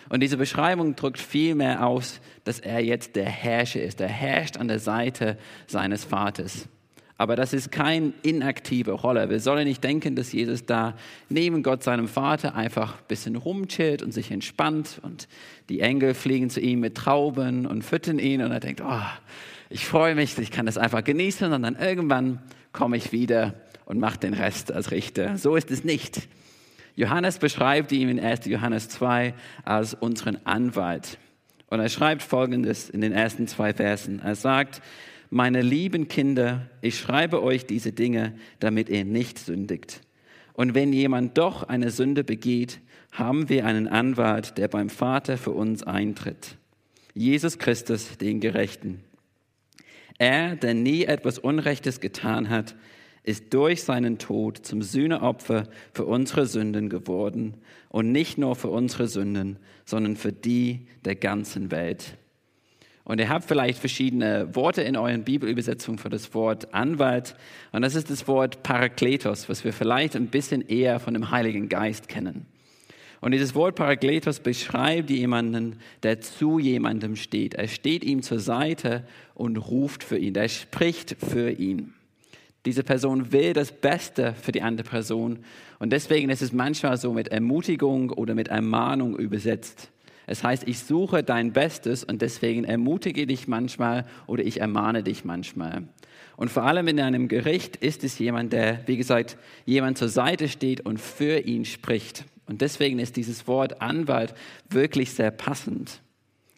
Und 0.09 0.21
diese 0.21 0.37
Beschreibung 0.37 0.95
drückt 0.95 1.19
vielmehr 1.19 1.85
aus, 1.85 2.19
dass 2.43 2.59
er 2.59 2.83
jetzt 2.83 3.15
der 3.15 3.25
Herrscher 3.25 3.81
ist. 3.81 4.01
Er 4.01 4.09
herrscht 4.09 4.57
an 4.57 4.67
der 4.67 4.79
Seite 4.79 5.37
seines 5.67 6.03
Vaters. 6.03 6.67
Aber 7.17 7.35
das 7.35 7.53
ist 7.53 7.71
keine 7.71 8.13
inaktive 8.23 8.91
Rolle. 8.91 9.29
Wir 9.29 9.39
sollen 9.39 9.67
nicht 9.67 9.83
denken, 9.83 10.15
dass 10.15 10.33
Jesus 10.33 10.65
da 10.65 10.95
neben 11.29 11.61
Gott, 11.63 11.83
seinem 11.83 12.07
Vater, 12.07 12.55
einfach 12.55 12.95
ein 12.95 13.07
bisschen 13.07 13.35
rumchillt 13.35 14.01
und 14.01 14.11
sich 14.11 14.31
entspannt 14.31 14.99
und 15.03 15.27
die 15.69 15.79
Engel 15.79 16.15
fliegen 16.15 16.49
zu 16.49 16.59
ihm 16.59 16.79
mit 16.79 16.95
Trauben 16.95 17.65
und 17.65 17.83
füttern 17.83 18.19
ihn 18.19 18.41
und 18.41 18.51
er 18.51 18.59
denkt, 18.59 18.81
oh, 18.81 19.01
ich 19.69 19.85
freue 19.85 20.15
mich, 20.15 20.37
ich 20.37 20.51
kann 20.51 20.65
das 20.65 20.77
einfach 20.77 21.03
genießen 21.03 21.53
und 21.53 21.61
dann 21.61 21.75
irgendwann 21.75 22.39
komme 22.73 22.97
ich 22.97 23.11
wieder 23.11 23.53
und 23.85 23.99
mache 23.99 24.17
den 24.17 24.33
Rest 24.33 24.71
als 24.71 24.91
Richter. 24.91 25.37
So 25.37 25.55
ist 25.55 25.71
es 25.71 25.83
nicht. 25.83 26.27
Johannes 26.95 27.39
beschreibt 27.39 27.91
ihn 27.91 28.09
in 28.09 28.19
1. 28.19 28.45
Johannes 28.45 28.89
2 28.89 29.33
als 29.63 29.93
unseren 29.93 30.37
Anwalt. 30.45 31.17
Und 31.67 31.79
er 31.79 31.89
schreibt 31.89 32.21
Folgendes 32.21 32.89
in 32.89 33.01
den 33.01 33.13
ersten 33.13 33.47
zwei 33.47 33.73
Versen. 33.73 34.19
Er 34.19 34.35
sagt, 34.35 34.81
meine 35.31 35.63
lieben 35.63 36.07
Kinder, 36.07 36.69
ich 36.81 36.99
schreibe 36.99 37.41
euch 37.41 37.65
diese 37.65 37.91
Dinge, 37.91 38.35
damit 38.59 38.89
ihr 38.89 39.05
nicht 39.05 39.39
sündigt. 39.39 40.01
Und 40.53 40.75
wenn 40.75 40.93
jemand 40.93 41.37
doch 41.39 41.63
eine 41.63 41.89
Sünde 41.89 42.23
begeht, 42.23 42.79
haben 43.11 43.49
wir 43.49 43.65
einen 43.65 43.87
Anwalt, 43.87 44.59
der 44.59 44.67
beim 44.67 44.89
Vater 44.89 45.37
für 45.39 45.49
uns 45.49 45.81
eintritt. 45.81 46.57
Jesus 47.15 47.57
Christus, 47.57 48.19
den 48.19 48.39
Gerechten. 48.39 49.03
Er, 50.19 50.55
der 50.55 50.75
nie 50.75 51.05
etwas 51.05 51.39
Unrechtes 51.39 51.99
getan 51.99 52.49
hat, 52.49 52.75
ist 53.23 53.53
durch 53.53 53.83
seinen 53.83 54.17
Tod 54.17 54.65
zum 54.65 54.81
Sühneopfer 54.81 55.67
für 55.93 56.05
unsere 56.05 56.45
Sünden 56.45 56.89
geworden 56.89 57.55
und 57.89 58.11
nicht 58.11 58.37
nur 58.37 58.55
für 58.55 58.69
unsere 58.69 59.07
Sünden, 59.07 59.57
sondern 59.85 60.15
für 60.15 60.33
die 60.33 60.87
der 61.05 61.15
ganzen 61.15 61.71
Welt. 61.71 62.17
Und 63.05 63.19
ihr 63.19 63.29
habt 63.29 63.45
vielleicht 63.45 63.79
verschiedene 63.79 64.55
Worte 64.55 64.81
in 64.81 64.95
euren 64.95 65.23
Bibelübersetzungen 65.23 65.99
für 65.99 66.09
das 66.09 66.33
Wort 66.33 66.73
Anwalt. 66.73 67.35
Und 67.73 67.81
das 67.81 67.95
ist 67.95 68.09
das 68.09 68.27
Wort 68.27 68.63
Parakletos, 68.63 69.49
was 69.49 69.65
wir 69.65 69.73
vielleicht 69.73 70.15
ein 70.15 70.27
bisschen 70.27 70.61
eher 70.61 70.99
von 70.99 71.13
dem 71.13 71.29
Heiligen 71.29 71.67
Geist 71.67 72.07
kennen. 72.07 72.45
Und 73.19 73.31
dieses 73.31 73.55
Wort 73.55 73.75
Parakletos 73.75 74.39
beschreibt 74.39 75.09
jemanden, 75.09 75.77
der 76.03 76.19
zu 76.21 76.59
jemandem 76.59 77.15
steht. 77.15 77.53
Er 77.53 77.69
steht 77.69 78.03
ihm 78.03 78.21
zur 78.21 78.39
Seite 78.39 79.05
und 79.33 79.57
ruft 79.57 80.03
für 80.03 80.17
ihn. 80.17 80.35
Er 80.35 80.49
spricht 80.49 81.15
für 81.19 81.49
ihn. 81.49 81.93
Diese 82.65 82.83
Person 82.83 83.31
will 83.31 83.53
das 83.53 83.71
Beste 83.71 84.33
für 84.41 84.51
die 84.51 84.61
andere 84.61 84.87
Person. 84.87 85.39
Und 85.79 85.91
deswegen 85.91 86.29
ist 86.29 86.41
es 86.41 86.53
manchmal 86.53 86.97
so 86.97 87.11
mit 87.13 87.27
Ermutigung 87.27 88.09
oder 88.09 88.35
mit 88.35 88.47
Ermahnung 88.47 89.17
übersetzt. 89.17 89.89
Es 90.25 90.43
heißt, 90.43 90.67
ich 90.67 90.79
suche 90.79 91.23
dein 91.23 91.51
Bestes 91.51 92.03
und 92.05 92.21
deswegen 92.21 92.63
ermutige 92.63 93.27
dich 93.27 93.47
manchmal 93.47 94.05
oder 94.27 94.43
ich 94.43 94.61
ermahne 94.61 95.03
dich 95.03 95.25
manchmal. 95.25 95.83
Und 96.37 96.49
vor 96.49 96.63
allem 96.63 96.87
in 96.87 96.99
einem 96.99 97.27
Gericht 97.27 97.75
ist 97.75 98.03
es 98.03 98.17
jemand, 98.19 98.53
der, 98.53 98.87
wie 98.87 98.97
gesagt, 98.97 99.37
jemand 99.65 99.97
zur 99.97 100.07
Seite 100.07 100.47
steht 100.47 100.81
und 100.81 100.99
für 100.99 101.39
ihn 101.39 101.65
spricht. 101.65 102.23
Und 102.47 102.61
deswegen 102.61 102.99
ist 102.99 103.17
dieses 103.17 103.47
Wort 103.47 103.81
Anwalt 103.81 104.33
wirklich 104.69 105.13
sehr 105.13 105.31
passend. 105.31 106.01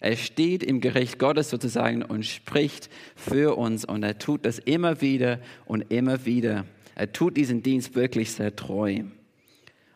Er 0.06 0.18
steht 0.18 0.62
im 0.62 0.82
Gericht 0.82 1.18
Gottes 1.18 1.50
sozusagen 1.50 2.04
und 2.04 2.28
spricht 2.28 2.92
für 3.16 3.58
uns 3.58 3.86
und 3.86 4.04
er 4.04 4.20
tut 4.20 4.46
das 4.46 4.60
immer 4.60 5.02
wieder 5.02 5.40
und 5.66 5.92
immer 5.92 6.28
wieder. 6.28 6.66
Er 6.94 7.12
tut 7.12 7.36
diesen 7.36 7.64
Dienst 7.64 7.96
wirklich 7.96 8.32
sehr 8.32 8.56
treu. 8.56 9.02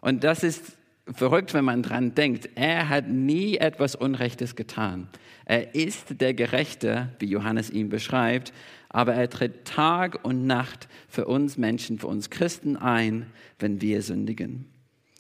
Und 0.02 0.24
das 0.24 0.44
ist 0.44 0.64
verrückt, 1.06 1.54
wenn 1.54 1.64
man 1.64 1.84
dran 1.84 2.16
denkt. 2.16 2.50
Er 2.56 2.90
hat 2.90 3.08
nie 3.08 3.58
etwas 3.58 3.94
Unrechtes 3.94 4.56
getan. 4.56 5.10
Er 5.46 5.76
ist 5.76 6.20
der 6.20 6.34
Gerechte, 6.34 7.10
wie 7.20 7.28
Johannes 7.28 7.70
ihn 7.70 7.90
beschreibt, 7.90 8.52
aber 8.90 9.14
er 9.14 9.30
tritt 9.30 9.66
Tag 9.66 10.26
und 10.26 10.48
Nacht 10.48 10.88
für 11.08 11.26
uns 11.26 11.56
Menschen, 11.56 12.00
für 12.00 12.08
uns 12.08 12.32
Christen 12.32 12.78
ein, 12.78 13.28
wenn 13.60 13.80
wir 13.80 14.02
sündigen. 14.02 14.66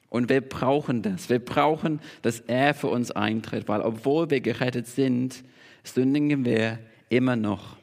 Und 0.10 0.30
wir 0.30 0.42
brauchen 0.42 1.02
das. 1.02 1.30
Wir 1.30 1.40
brauchen, 1.40 2.00
dass 2.22 2.40
er 2.42 2.74
für 2.74 2.88
uns 2.88 3.12
eintritt, 3.12 3.68
weil 3.68 3.82
obwohl 3.82 4.30
wir 4.30 4.42
gerettet 4.42 4.88
sind, 4.88 5.44
sündigen 5.84 6.46
wir 6.46 6.80
immer 7.10 7.36
noch. 7.36 7.78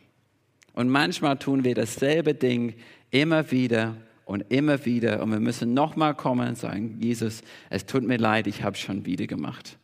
Und 0.74 0.88
manchmal 0.88 1.38
tun 1.38 1.64
wir 1.64 1.74
dasselbe 1.74 2.34
Ding 2.34 2.74
immer 3.10 3.50
wieder 3.50 3.96
und 4.24 4.44
immer 4.50 4.84
wieder. 4.84 5.22
Und 5.22 5.30
wir 5.30 5.40
müssen 5.40 5.72
nochmal 5.72 6.14
kommen 6.14 6.48
und 6.48 6.58
sagen, 6.58 6.98
Jesus, 7.00 7.42
es 7.70 7.86
tut 7.86 8.02
mir 8.02 8.18
leid, 8.18 8.46
ich 8.46 8.62
habe 8.62 8.76
schon 8.76 9.06
wieder 9.06 9.26
gemacht. 9.26 9.78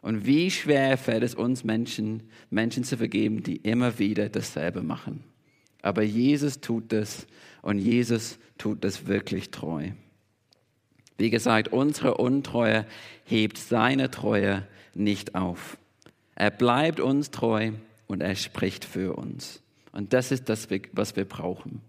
Und 0.00 0.26
wie 0.26 0.50
schwer 0.50 0.98
fällt 0.98 1.22
es 1.22 1.34
uns 1.34 1.62
Menschen, 1.62 2.24
Menschen 2.50 2.82
zu 2.82 2.96
vergeben, 2.96 3.42
die 3.44 3.56
immer 3.56 4.00
wieder 4.00 4.28
dasselbe 4.28 4.82
machen. 4.82 5.22
Aber 5.80 6.02
Jesus 6.02 6.60
tut 6.60 6.92
das 6.92 7.26
und 7.60 7.78
Jesus 7.78 8.38
tut 8.58 8.82
das 8.82 9.06
wirklich 9.06 9.50
treu. 9.50 9.90
Wie 11.18 11.30
gesagt, 11.30 11.68
unsere 11.68 12.16
Untreue 12.16 12.86
hebt 13.24 13.58
seine 13.58 14.10
Treue 14.10 14.66
nicht 14.94 15.34
auf. 15.34 15.76
Er 16.34 16.50
bleibt 16.50 17.00
uns 17.00 17.30
treu 17.30 17.72
und 18.06 18.20
er 18.20 18.34
spricht 18.34 18.84
für 18.84 19.16
uns. 19.16 19.62
Und 19.92 20.12
das 20.12 20.32
ist 20.32 20.48
das, 20.48 20.68
was 20.92 21.16
wir 21.16 21.24
brauchen. 21.24 21.80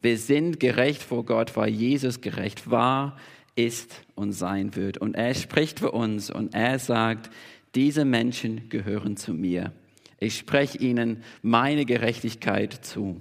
Wir 0.00 0.18
sind 0.18 0.60
gerecht 0.60 1.02
vor 1.02 1.24
Gott, 1.24 1.56
weil 1.56 1.70
Jesus 1.70 2.20
gerecht 2.20 2.70
war, 2.70 3.16
ist 3.56 4.02
und 4.14 4.32
sein 4.32 4.76
wird. 4.76 4.98
Und 4.98 5.14
er 5.14 5.34
spricht 5.34 5.80
für 5.80 5.92
uns 5.92 6.30
und 6.30 6.54
er 6.54 6.78
sagt, 6.78 7.30
diese 7.74 8.04
Menschen 8.04 8.68
gehören 8.68 9.16
zu 9.16 9.32
mir. 9.32 9.72
Ich 10.20 10.38
spreche 10.38 10.78
ihnen 10.78 11.22
meine 11.42 11.84
Gerechtigkeit 11.84 12.72
zu. 12.72 13.20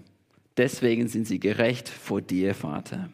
Deswegen 0.58 1.08
sind 1.08 1.25
sie 1.25 1.40
gerecht 1.40 1.90
vor 1.90 2.22
dir, 2.22 2.54
Vater. 2.54 3.10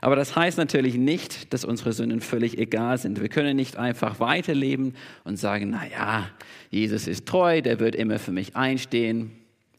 Aber 0.00 0.16
das 0.16 0.36
heißt 0.36 0.58
natürlich 0.58 0.96
nicht, 0.96 1.52
dass 1.52 1.64
unsere 1.64 1.92
Sünden 1.92 2.20
völlig 2.20 2.58
egal 2.58 2.98
sind. 2.98 3.20
Wir 3.20 3.28
können 3.28 3.56
nicht 3.56 3.76
einfach 3.76 4.20
weiterleben 4.20 4.94
und 5.24 5.36
sagen, 5.38 5.70
na 5.70 5.86
ja, 5.88 6.30
Jesus 6.70 7.08
ist 7.08 7.26
treu, 7.26 7.62
der 7.62 7.80
wird 7.80 7.94
immer 7.96 8.18
für 8.18 8.32
mich 8.32 8.54
einstehen. 8.56 9.32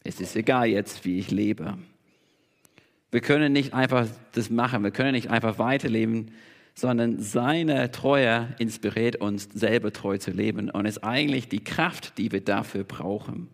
Es 0.04 0.20
ist 0.20 0.36
egal 0.36 0.66
jetzt, 0.66 1.04
wie 1.04 1.18
ich 1.18 1.30
lebe. 1.30 1.78
Wir 3.10 3.20
können 3.20 3.52
nicht 3.52 3.74
einfach 3.74 4.06
das 4.32 4.50
machen, 4.50 4.84
wir 4.84 4.90
können 4.90 5.12
nicht 5.12 5.30
einfach 5.30 5.58
weiterleben, 5.58 6.30
sondern 6.74 7.20
seine 7.20 7.90
Treue 7.90 8.54
inspiriert 8.58 9.16
uns, 9.16 9.48
selber 9.52 9.92
treu 9.92 10.18
zu 10.18 10.30
leben 10.30 10.70
und 10.70 10.86
ist 10.86 11.02
eigentlich 11.02 11.48
die 11.48 11.64
Kraft, 11.64 12.18
die 12.18 12.30
wir 12.30 12.40
dafür 12.40 12.84
brauchen. 12.84 13.48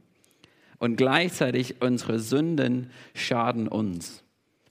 Und 0.79 0.97
gleichzeitig 0.97 1.81
unsere 1.81 2.19
Sünden 2.19 2.91
schaden 3.15 3.67
uns. 3.67 4.23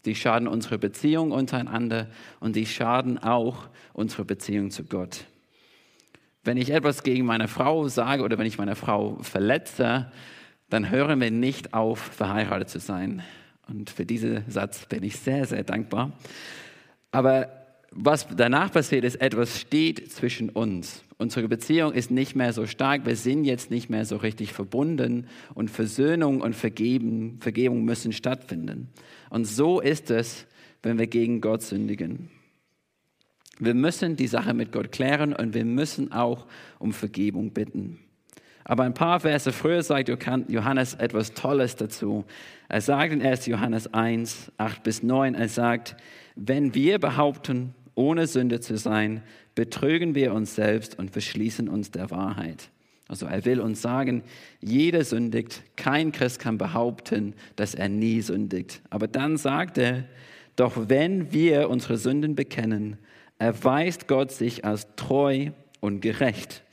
Die 0.05 0.15
schaden 0.15 0.47
unsere 0.47 0.77
Beziehung 0.77 1.31
untereinander 1.31 2.07
und 2.39 2.55
die 2.55 2.65
schaden 2.65 3.17
auch 3.17 3.67
unsere 3.93 4.25
Beziehung 4.25 4.71
zu 4.71 4.83
Gott. 4.83 5.25
Wenn 6.43 6.57
ich 6.57 6.69
etwas 6.69 7.03
gegen 7.03 7.25
meine 7.25 7.47
Frau 7.47 7.87
sage 7.87 8.23
oder 8.23 8.37
wenn 8.37 8.45
ich 8.45 8.59
meine 8.59 8.75
Frau 8.75 9.17
verletze, 9.21 10.11
dann 10.69 10.89
hören 10.89 11.19
wir 11.19 11.31
nicht 11.31 11.73
auf, 11.73 11.99
verheiratet 11.99 12.69
zu 12.69 12.79
sein. 12.79 13.23
Und 13.67 13.89
für 13.89 14.05
diesen 14.05 14.43
Satz 14.49 14.85
bin 14.85 15.03
ich 15.03 15.17
sehr, 15.17 15.45
sehr 15.45 15.63
dankbar. 15.63 16.11
Aber 17.11 17.64
was 17.97 18.27
danach 18.35 18.71
passiert 18.73 19.05
ist, 19.05 19.21
etwas 19.21 19.59
steht 19.59 20.11
zwischen 20.11 20.49
uns. 20.49 21.03
Unsere 21.17 21.47
Beziehung 21.47 21.93
ist 21.93 22.11
nicht 22.11 22.35
mehr 22.35 22.51
so 22.51 22.67
stark, 22.67 23.05
wir 23.05 23.15
sind 23.15 23.45
jetzt 23.45 23.71
nicht 23.71 23.89
mehr 23.89 24.03
so 24.03 24.17
richtig 24.17 24.51
verbunden 24.51 25.27
und 25.53 25.71
Versöhnung 25.71 26.41
und 26.41 26.55
Vergeben, 26.55 27.37
Vergebung 27.39 27.85
müssen 27.85 28.11
stattfinden. 28.11 28.89
Und 29.29 29.45
so 29.45 29.79
ist 29.79 30.11
es, 30.11 30.45
wenn 30.83 30.99
wir 30.99 31.07
gegen 31.07 31.39
Gott 31.39 31.61
sündigen. 31.61 32.29
Wir 33.59 33.73
müssen 33.73 34.17
die 34.17 34.27
Sache 34.27 34.53
mit 34.53 34.73
Gott 34.73 34.91
klären 34.91 35.33
und 35.33 35.53
wir 35.53 35.63
müssen 35.63 36.11
auch 36.11 36.47
um 36.79 36.91
Vergebung 36.91 37.51
bitten. 37.51 37.99
Aber 38.65 38.83
ein 38.83 38.93
paar 38.93 39.21
Verse 39.21 39.53
früher 39.53 39.83
sagt 39.83 40.09
Johannes 40.09 40.95
etwas 40.95 41.33
Tolles 41.33 41.77
dazu. 41.77 42.25
Er 42.67 42.81
sagt 42.81 43.13
in 43.13 43.21
1. 43.21 43.45
Johannes 43.45 43.93
1, 43.93 44.51
8 44.57 44.83
bis 44.83 45.01
9, 45.01 45.35
er 45.35 45.47
sagt, 45.47 45.95
wenn 46.35 46.73
wir 46.73 46.99
behaupten, 46.99 47.73
ohne 47.95 48.27
Sünde 48.27 48.59
zu 48.59 48.77
sein, 48.77 49.23
betrügen 49.55 50.15
wir 50.15 50.33
uns 50.33 50.55
selbst 50.55 50.99
und 50.99 51.11
verschließen 51.11 51.67
uns 51.67 51.91
der 51.91 52.11
Wahrheit. 52.11 52.69
Also 53.07 53.25
er 53.25 53.45
will 53.45 53.59
uns 53.59 53.81
sagen, 53.81 54.23
jeder 54.61 55.03
sündigt, 55.03 55.63
kein 55.75 56.11
Christ 56.11 56.39
kann 56.39 56.57
behaupten, 56.57 57.33
dass 57.55 57.75
er 57.75 57.89
nie 57.89 58.21
sündigt. 58.21 58.81
Aber 58.89 59.07
dann 59.07 59.37
sagt 59.37 59.77
er, 59.77 60.05
doch 60.55 60.89
wenn 60.89 61.31
wir 61.31 61.69
unsere 61.69 61.97
Sünden 61.97 62.35
bekennen, 62.35 62.97
erweist 63.37 64.07
Gott 64.07 64.31
sich 64.31 64.65
als 64.65 64.87
treu 64.95 65.51
und 65.81 66.01
gerecht 66.01 66.63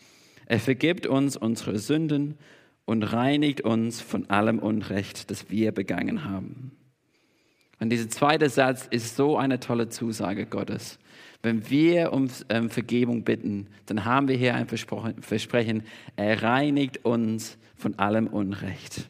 er 0.53 0.61
vergibt 0.61 1.07
uns 1.07 1.35
unsere 1.39 1.79
Sünden 1.79 2.37
und 2.85 3.03
reinigt 3.05 3.63
uns 3.63 4.03
von 4.03 4.29
allem 4.29 4.59
Unrecht, 4.59 5.31
das 5.31 5.51
wir 5.51 5.73
begangen 5.73 6.27
haben. 6.27 6.73
Und 7.81 7.89
dieser 7.89 8.11
zweite 8.11 8.51
Satz 8.51 8.87
ist 8.91 9.17
so 9.17 9.39
eine 9.39 9.61
tolle 9.61 9.89
Zusage 9.89 10.45
Gottes. 10.45 10.99
Wenn 11.43 11.69
wir 11.69 12.13
um 12.13 12.29
ähm, 12.49 12.71
Vergebung 12.71 13.25
bitten, 13.25 13.67
dann 13.87 14.05
haben 14.05 14.29
wir 14.29 14.37
hier 14.37 14.55
ein 14.55 14.69
Versprechen, 14.69 15.83
er 16.17 16.43
reinigt 16.43 17.05
uns 17.05 17.59
von 17.75 17.99
allem 17.99 18.29
Unrecht. 18.29 19.09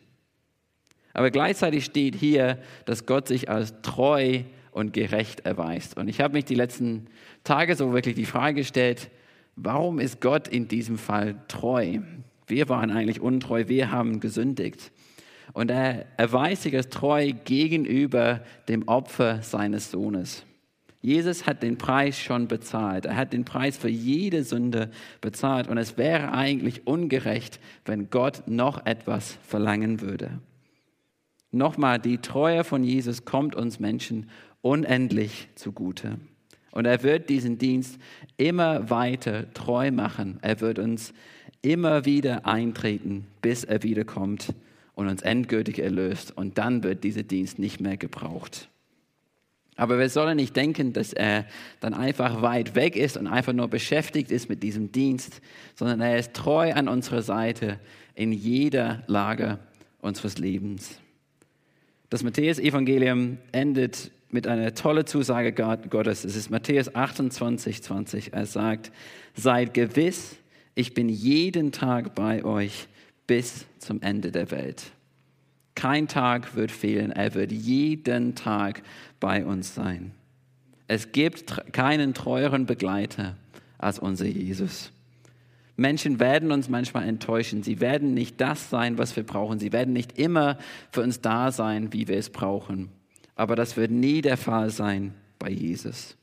Aber 1.12 1.30
gleichzeitig 1.30 1.84
steht 1.84 2.14
hier, 2.14 2.58
dass 2.86 3.04
Gott 3.04 3.28
sich 3.28 3.50
als 3.50 3.74
treu 3.82 4.40
und 4.70 4.94
gerecht 4.94 5.40
erweist. 5.40 5.98
Und 5.98 6.08
ich 6.08 6.22
habe 6.22 6.32
mich 6.32 6.46
die 6.46 6.54
letzten 6.54 7.06
Tage 7.44 7.76
so 7.76 7.92
wirklich 7.92 8.14
die 8.14 8.24
Frage 8.24 8.60
gestellt, 8.60 9.10
Warum 9.56 9.98
ist 9.98 10.20
Gott 10.20 10.48
in 10.48 10.66
diesem 10.66 10.96
Fall 10.96 11.36
treu? 11.48 11.98
Wir 12.46 12.68
waren 12.68 12.90
eigentlich 12.90 13.20
untreu, 13.20 13.68
wir 13.68 13.90
haben 13.90 14.20
gesündigt. 14.20 14.92
Und 15.52 15.70
er 15.70 16.06
erweist 16.16 16.62
sich 16.62 16.74
als 16.74 16.88
treu 16.88 17.32
gegenüber 17.44 18.40
dem 18.68 18.88
Opfer 18.88 19.42
seines 19.42 19.90
Sohnes. 19.90 20.44
Jesus 21.02 21.46
hat 21.46 21.64
den 21.64 21.78
Preis 21.78 22.18
schon 22.18 22.46
bezahlt. 22.46 23.06
Er 23.06 23.16
hat 23.16 23.32
den 23.32 23.44
Preis 23.44 23.76
für 23.76 23.88
jede 23.88 24.44
Sünde 24.44 24.90
bezahlt. 25.20 25.66
Und 25.66 25.76
es 25.76 25.98
wäre 25.98 26.32
eigentlich 26.32 26.86
ungerecht, 26.86 27.58
wenn 27.84 28.08
Gott 28.08 28.44
noch 28.46 28.86
etwas 28.86 29.36
verlangen 29.42 30.00
würde. 30.00 30.38
Nochmal, 31.50 31.98
die 31.98 32.18
Treue 32.18 32.62
von 32.62 32.84
Jesus 32.84 33.24
kommt 33.24 33.56
uns 33.56 33.80
Menschen 33.80 34.30
unendlich 34.62 35.48
zugute. 35.56 36.18
Und 36.70 36.86
er 36.86 37.02
wird 37.02 37.28
diesen 37.28 37.58
Dienst 37.58 37.98
immer 38.36 38.88
weiter 38.88 39.52
treu 39.52 39.90
machen. 39.90 40.38
Er 40.40 40.60
wird 40.60 40.78
uns 40.78 41.12
immer 41.62 42.04
wieder 42.04 42.46
eintreten, 42.46 43.26
bis 43.42 43.64
er 43.64 43.82
wiederkommt 43.82 44.54
und 44.94 45.08
uns 45.08 45.20
endgültig 45.22 45.80
erlöst. 45.80 46.36
Und 46.36 46.58
dann 46.58 46.84
wird 46.84 47.02
dieser 47.02 47.24
Dienst 47.24 47.58
nicht 47.58 47.80
mehr 47.80 47.96
gebraucht. 47.96 48.68
Aber 49.76 49.98
wir 49.98 50.08
sollen 50.08 50.36
nicht 50.36 50.54
denken, 50.54 50.92
dass 50.92 51.12
er 51.12 51.46
dann 51.80 51.94
einfach 51.94 52.42
weit 52.42 52.74
weg 52.74 52.96
ist 52.96 53.16
und 53.16 53.26
einfach 53.26 53.52
nur 53.52 53.68
beschäftigt 53.68 54.30
ist 54.30 54.48
mit 54.48 54.62
diesem 54.62 54.92
Dienst, 54.92 55.40
sondern 55.74 56.00
er 56.00 56.18
ist 56.18 56.34
treu 56.34 56.72
an 56.72 56.88
unserer 56.88 57.22
Seite 57.22 57.80
in 58.14 58.32
jeder 58.32 59.02
Lage 59.06 59.58
unseres 60.00 60.38
Lebens. 60.38 60.98
Das 62.10 62.22
Matthäus-Evangelium 62.22 63.38
endet 63.52 64.10
mit 64.28 64.46
einer 64.46 64.74
tollen 64.74 65.06
Zusage 65.06 65.52
Gottes. 65.52 66.24
Es 66.24 66.36
ist 66.36 66.50
Matthäus 66.50 66.94
28, 66.94 67.82
20. 67.82 68.32
Er 68.34 68.46
sagt, 68.46 68.92
seid 69.34 69.72
gewiss, 69.72 70.36
ich 70.74 70.94
bin 70.94 71.08
jeden 71.08 71.72
Tag 71.72 72.14
bei 72.14 72.44
euch 72.44 72.88
bis 73.26 73.66
zum 73.78 74.02
Ende 74.02 74.30
der 74.30 74.50
Welt. 74.50 74.92
Kein 75.74 76.08
Tag 76.08 76.54
wird 76.54 76.70
fehlen, 76.70 77.12
er 77.12 77.34
wird 77.34 77.52
jeden 77.52 78.34
Tag 78.34 78.82
bei 79.20 79.44
uns 79.44 79.74
sein. 79.74 80.12
Es 80.86 81.12
gibt 81.12 81.72
keinen 81.72 82.12
treueren 82.12 82.66
Begleiter 82.66 83.36
als 83.78 83.98
unser 83.98 84.26
Jesus. 84.26 84.92
Menschen 85.76 86.20
werden 86.20 86.52
uns 86.52 86.68
manchmal 86.68 87.08
enttäuschen. 87.08 87.62
Sie 87.62 87.80
werden 87.80 88.14
nicht 88.14 88.40
das 88.40 88.68
sein, 88.68 88.98
was 88.98 89.16
wir 89.16 89.22
brauchen. 89.22 89.58
Sie 89.58 89.72
werden 89.72 89.94
nicht 89.94 90.18
immer 90.18 90.58
für 90.90 91.02
uns 91.02 91.20
da 91.20 91.50
sein, 91.50 91.92
wie 91.92 92.08
wir 92.08 92.18
es 92.18 92.30
brauchen. 92.30 92.90
Aber 93.34 93.56
das 93.56 93.76
wird 93.76 93.90
nie 93.90 94.20
der 94.20 94.36
Fall 94.36 94.70
sein 94.70 95.14
bei 95.38 95.50
Jesus. 95.50 96.16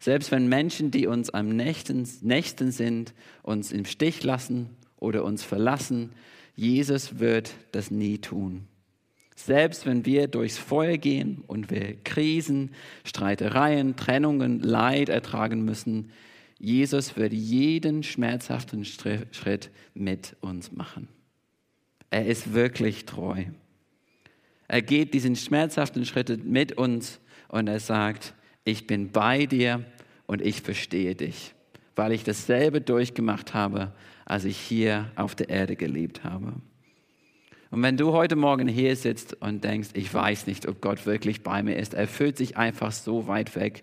Selbst 0.00 0.30
wenn 0.30 0.48
Menschen, 0.48 0.90
die 0.90 1.06
uns 1.06 1.30
am 1.30 1.48
nächsten, 1.48 2.04
sind, 2.04 3.14
uns 3.42 3.72
im 3.72 3.84
Stich 3.84 4.22
lassen 4.22 4.70
oder 4.98 5.24
uns 5.24 5.42
verlassen, 5.42 6.10
Jesus 6.58 7.20
wird 7.20 7.54
das 7.70 7.92
nie 7.92 8.18
tun. 8.18 8.66
Selbst 9.36 9.86
wenn 9.86 10.04
wir 10.04 10.26
durchs 10.26 10.58
Feuer 10.58 10.96
gehen 10.96 11.44
und 11.46 11.70
wir 11.70 11.94
Krisen, 12.02 12.72
Streitereien, 13.04 13.94
Trennungen, 13.94 14.58
Leid 14.58 15.08
ertragen 15.08 15.64
müssen, 15.64 16.10
Jesus 16.58 17.16
wird 17.16 17.32
jeden 17.32 18.02
schmerzhaften 18.02 18.84
Schritt 18.84 19.70
mit 19.94 20.34
uns 20.40 20.72
machen. 20.72 21.06
Er 22.10 22.26
ist 22.26 22.52
wirklich 22.52 23.06
treu. 23.06 23.44
Er 24.66 24.82
geht 24.82 25.14
diesen 25.14 25.36
schmerzhaften 25.36 26.04
Schritt 26.04 26.44
mit 26.44 26.72
uns 26.72 27.20
und 27.46 27.68
er 27.68 27.78
sagt, 27.78 28.34
ich 28.64 28.88
bin 28.88 29.12
bei 29.12 29.46
dir 29.46 29.84
und 30.26 30.42
ich 30.42 30.62
verstehe 30.62 31.14
dich, 31.14 31.54
weil 31.94 32.10
ich 32.10 32.24
dasselbe 32.24 32.80
durchgemacht 32.80 33.54
habe, 33.54 33.92
als 34.28 34.44
ich 34.44 34.58
hier 34.58 35.10
auf 35.16 35.34
der 35.34 35.48
Erde 35.48 35.74
gelebt 35.74 36.22
habe. 36.22 36.52
Und 37.70 37.82
wenn 37.82 37.96
du 37.96 38.12
heute 38.12 38.36
Morgen 38.36 38.68
hier 38.68 38.94
sitzt 38.94 39.40
und 39.40 39.64
denkst, 39.64 39.90
ich 39.94 40.12
weiß 40.12 40.46
nicht, 40.46 40.68
ob 40.68 40.82
Gott 40.82 41.06
wirklich 41.06 41.42
bei 41.42 41.62
mir 41.62 41.76
ist, 41.76 41.94
er 41.94 42.06
fühlt 42.06 42.36
sich 42.36 42.56
einfach 42.56 42.92
so 42.92 43.26
weit 43.26 43.56
weg, 43.56 43.82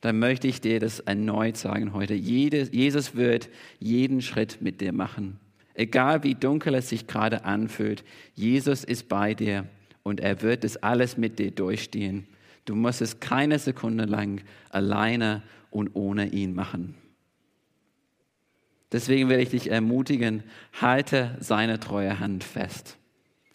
dann 0.00 0.18
möchte 0.18 0.48
ich 0.48 0.60
dir 0.60 0.80
das 0.80 0.98
erneut 1.00 1.56
sagen 1.56 1.92
heute. 1.94 2.14
Jesus 2.14 3.14
wird 3.14 3.48
jeden 3.78 4.20
Schritt 4.20 4.58
mit 4.60 4.80
dir 4.80 4.92
machen. 4.92 5.38
Egal 5.74 6.24
wie 6.24 6.34
dunkel 6.34 6.74
es 6.74 6.88
sich 6.88 7.06
gerade 7.06 7.44
anfühlt, 7.44 8.04
Jesus 8.34 8.82
ist 8.82 9.08
bei 9.08 9.34
dir 9.34 9.66
und 10.02 10.20
er 10.20 10.42
wird 10.42 10.64
es 10.64 10.76
alles 10.76 11.16
mit 11.16 11.38
dir 11.38 11.52
durchstehen. 11.52 12.26
Du 12.64 12.74
musst 12.74 13.00
es 13.00 13.20
keine 13.20 13.60
Sekunde 13.60 14.06
lang 14.06 14.42
alleine 14.70 15.42
und 15.70 15.90
ohne 15.94 16.28
ihn 16.28 16.54
machen. 16.54 16.96
Deswegen 18.94 19.28
will 19.28 19.40
ich 19.40 19.48
dich 19.48 19.72
ermutigen, 19.72 20.44
halte 20.80 21.36
seine 21.40 21.80
treue 21.80 22.20
Hand 22.20 22.44
fest. 22.44 22.96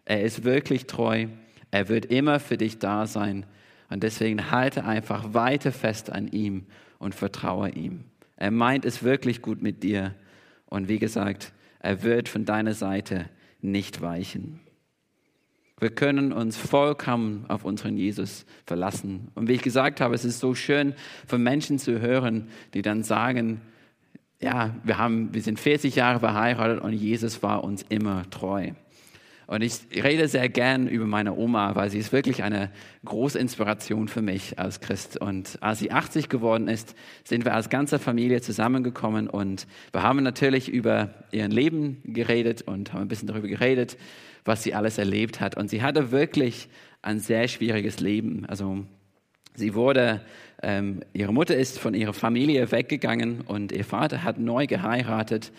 Er 0.04 0.22
ist 0.22 0.44
wirklich 0.44 0.86
treu. 0.86 1.28
Er 1.72 1.88
wird 1.88 2.08
immer 2.08 2.42
für 2.42 2.58
dich 2.58 2.78
da 2.78 3.08
sein. 3.08 3.46
Und 3.90 4.04
deswegen 4.04 4.52
halte 4.52 4.84
einfach 4.84 5.34
weiter 5.34 5.72
fest 5.72 6.12
an 6.12 6.28
ihm 6.28 6.66
und 6.98 7.16
vertraue 7.16 7.70
ihm. 7.70 8.04
Er 8.36 8.52
meint 8.52 8.84
es 8.84 9.02
wirklich 9.02 9.42
gut 9.42 9.62
mit 9.62 9.82
dir. 9.82 10.14
Und 10.66 10.90
wie 10.90 11.00
gesagt, 11.00 11.54
er 11.80 12.04
wird 12.04 12.28
von 12.28 12.44
deiner 12.44 12.74
Seite 12.74 13.30
nicht 13.62 14.02
weichen. 14.02 14.60
Wir 15.80 15.92
können 15.92 16.34
uns 16.34 16.58
vollkommen 16.58 17.46
auf 17.48 17.64
unseren 17.64 17.96
Jesus 17.96 18.46
verlassen. 18.66 19.30
Und 19.36 19.48
wie 19.48 19.54
ich 19.54 19.62
gesagt 19.62 20.02
habe, 20.02 20.16
es 20.16 20.26
ist 20.26 20.42
so 20.42 20.54
schön 20.54 20.96
von 21.26 21.42
Menschen 21.42 21.80
zu 21.80 22.02
hören, 22.02 22.50
die 22.74 22.82
dann 22.82 23.04
sagen, 23.04 23.62
ja, 24.42 24.76
wir, 24.84 24.98
haben, 24.98 25.34
wir 25.34 25.42
sind 25.42 25.60
40 25.60 25.96
Jahre 25.96 26.20
verheiratet 26.20 26.82
und 26.82 26.94
Jesus 26.94 27.44
war 27.44 27.64
uns 27.64 27.86
immer 27.90 28.30
treu. 28.30 28.72
Und 29.48 29.64
ich 29.64 29.80
rede 29.96 30.28
sehr 30.28 30.48
gern 30.48 30.88
über 30.88 31.08
meine 31.08 31.36
Oma, 31.36 31.74
weil 31.74 31.90
sie 31.90 31.98
ist 31.98 32.14
wirklich 32.14 32.44
eine 32.44 32.70
große 33.04 33.40
Inspiration 33.40 34.08
für 34.08 34.22
mich 34.22 34.60
als 34.60 34.80
Christ. 34.80 35.18
Und 35.18 35.58
als 35.62 35.80
sie 35.80 35.92
80 35.92 36.30
geworden 36.30 36.68
ist, 36.68 36.96
sind 37.24 37.46
wir 37.46 37.56
als 37.56 37.70
ganze 37.70 37.98
Familie 37.98 38.42
zusammengekommen 38.42 39.28
und 39.28 39.66
wir 39.92 40.04
haben 40.04 40.22
natürlich 40.22 40.70
über 40.70 41.16
ihr 41.32 41.48
Leben 41.48 42.00
geredet 42.06 42.62
und 42.62 42.94
haben 42.94 43.02
ein 43.02 43.08
bisschen 43.08 43.28
darüber 43.28 43.48
geredet, 43.48 43.98
was 44.46 44.62
sie 44.62 44.76
alles 44.76 45.00
erlebt 45.00 45.42
hat. 45.42 45.58
Und 45.58 45.72
sie 45.72 45.82
hatte 45.82 46.12
wirklich 46.12 46.70
ein 47.02 47.20
sehr 47.20 47.48
schwieriges 47.48 48.00
Leben. 48.00 48.46
Also 48.46 48.86
sie 49.56 49.74
wurde, 49.74 50.22
ähm, 50.62 51.02
ihre 51.14 51.34
Mutter 51.34 51.56
ist 51.56 51.80
von 51.80 51.94
ihrer 51.94 52.14
Familie 52.14 52.72
weggegangen 52.72 53.42
und 53.42 53.72
ihr 53.72 53.86
Vater 53.86 54.24
hat 54.24 54.40
neu 54.40 54.68
geheiratet. 54.68 55.52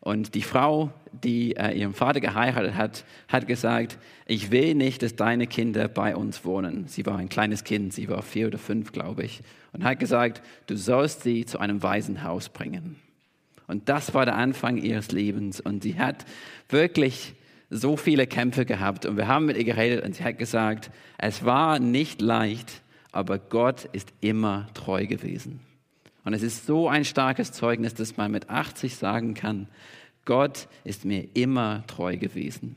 Und 0.00 0.34
die 0.34 0.42
Frau, 0.42 0.92
die 1.12 1.56
äh, 1.56 1.72
ihren 1.72 1.92
Vater 1.92 2.20
geheiratet 2.20 2.74
hat, 2.74 3.04
hat 3.28 3.46
gesagt, 3.46 3.98
ich 4.26 4.50
will 4.50 4.74
nicht, 4.74 5.02
dass 5.02 5.16
deine 5.16 5.46
Kinder 5.46 5.88
bei 5.88 6.14
uns 6.14 6.44
wohnen. 6.44 6.86
Sie 6.86 7.04
war 7.04 7.18
ein 7.18 7.28
kleines 7.28 7.64
Kind, 7.64 7.92
sie 7.92 8.08
war 8.08 8.22
vier 8.22 8.46
oder 8.46 8.58
fünf, 8.58 8.92
glaube 8.92 9.24
ich. 9.24 9.40
Und 9.72 9.84
hat 9.84 9.98
gesagt, 9.98 10.42
du 10.66 10.76
sollst 10.76 11.22
sie 11.22 11.44
zu 11.44 11.58
einem 11.58 11.82
Waisenhaus 11.82 12.48
bringen. 12.48 12.96
Und 13.66 13.88
das 13.88 14.14
war 14.14 14.24
der 14.24 14.36
Anfang 14.36 14.78
ihres 14.78 15.12
Lebens. 15.12 15.60
Und 15.60 15.82
sie 15.82 15.98
hat 15.98 16.24
wirklich 16.68 17.34
so 17.70 17.96
viele 17.96 18.26
Kämpfe 18.26 18.64
gehabt. 18.64 19.04
Und 19.04 19.16
wir 19.16 19.28
haben 19.28 19.46
mit 19.46 19.56
ihr 19.56 19.64
geredet 19.64 20.04
und 20.04 20.14
sie 20.14 20.24
hat 20.24 20.38
gesagt, 20.38 20.90
es 21.18 21.44
war 21.44 21.78
nicht 21.78 22.22
leicht, 22.22 22.82
aber 23.12 23.38
Gott 23.38 23.84
ist 23.92 24.12
immer 24.20 24.68
treu 24.74 25.06
gewesen. 25.06 25.60
Und 26.24 26.34
es 26.34 26.42
ist 26.42 26.66
so 26.66 26.88
ein 26.88 27.04
starkes 27.04 27.52
Zeugnis, 27.52 27.94
dass 27.94 28.16
man 28.16 28.30
mit 28.30 28.50
80 28.50 28.96
sagen 28.96 29.34
kann, 29.34 29.68
Gott 30.24 30.68
ist 30.84 31.04
mir 31.04 31.26
immer 31.34 31.84
treu 31.86 32.18
gewesen. 32.18 32.76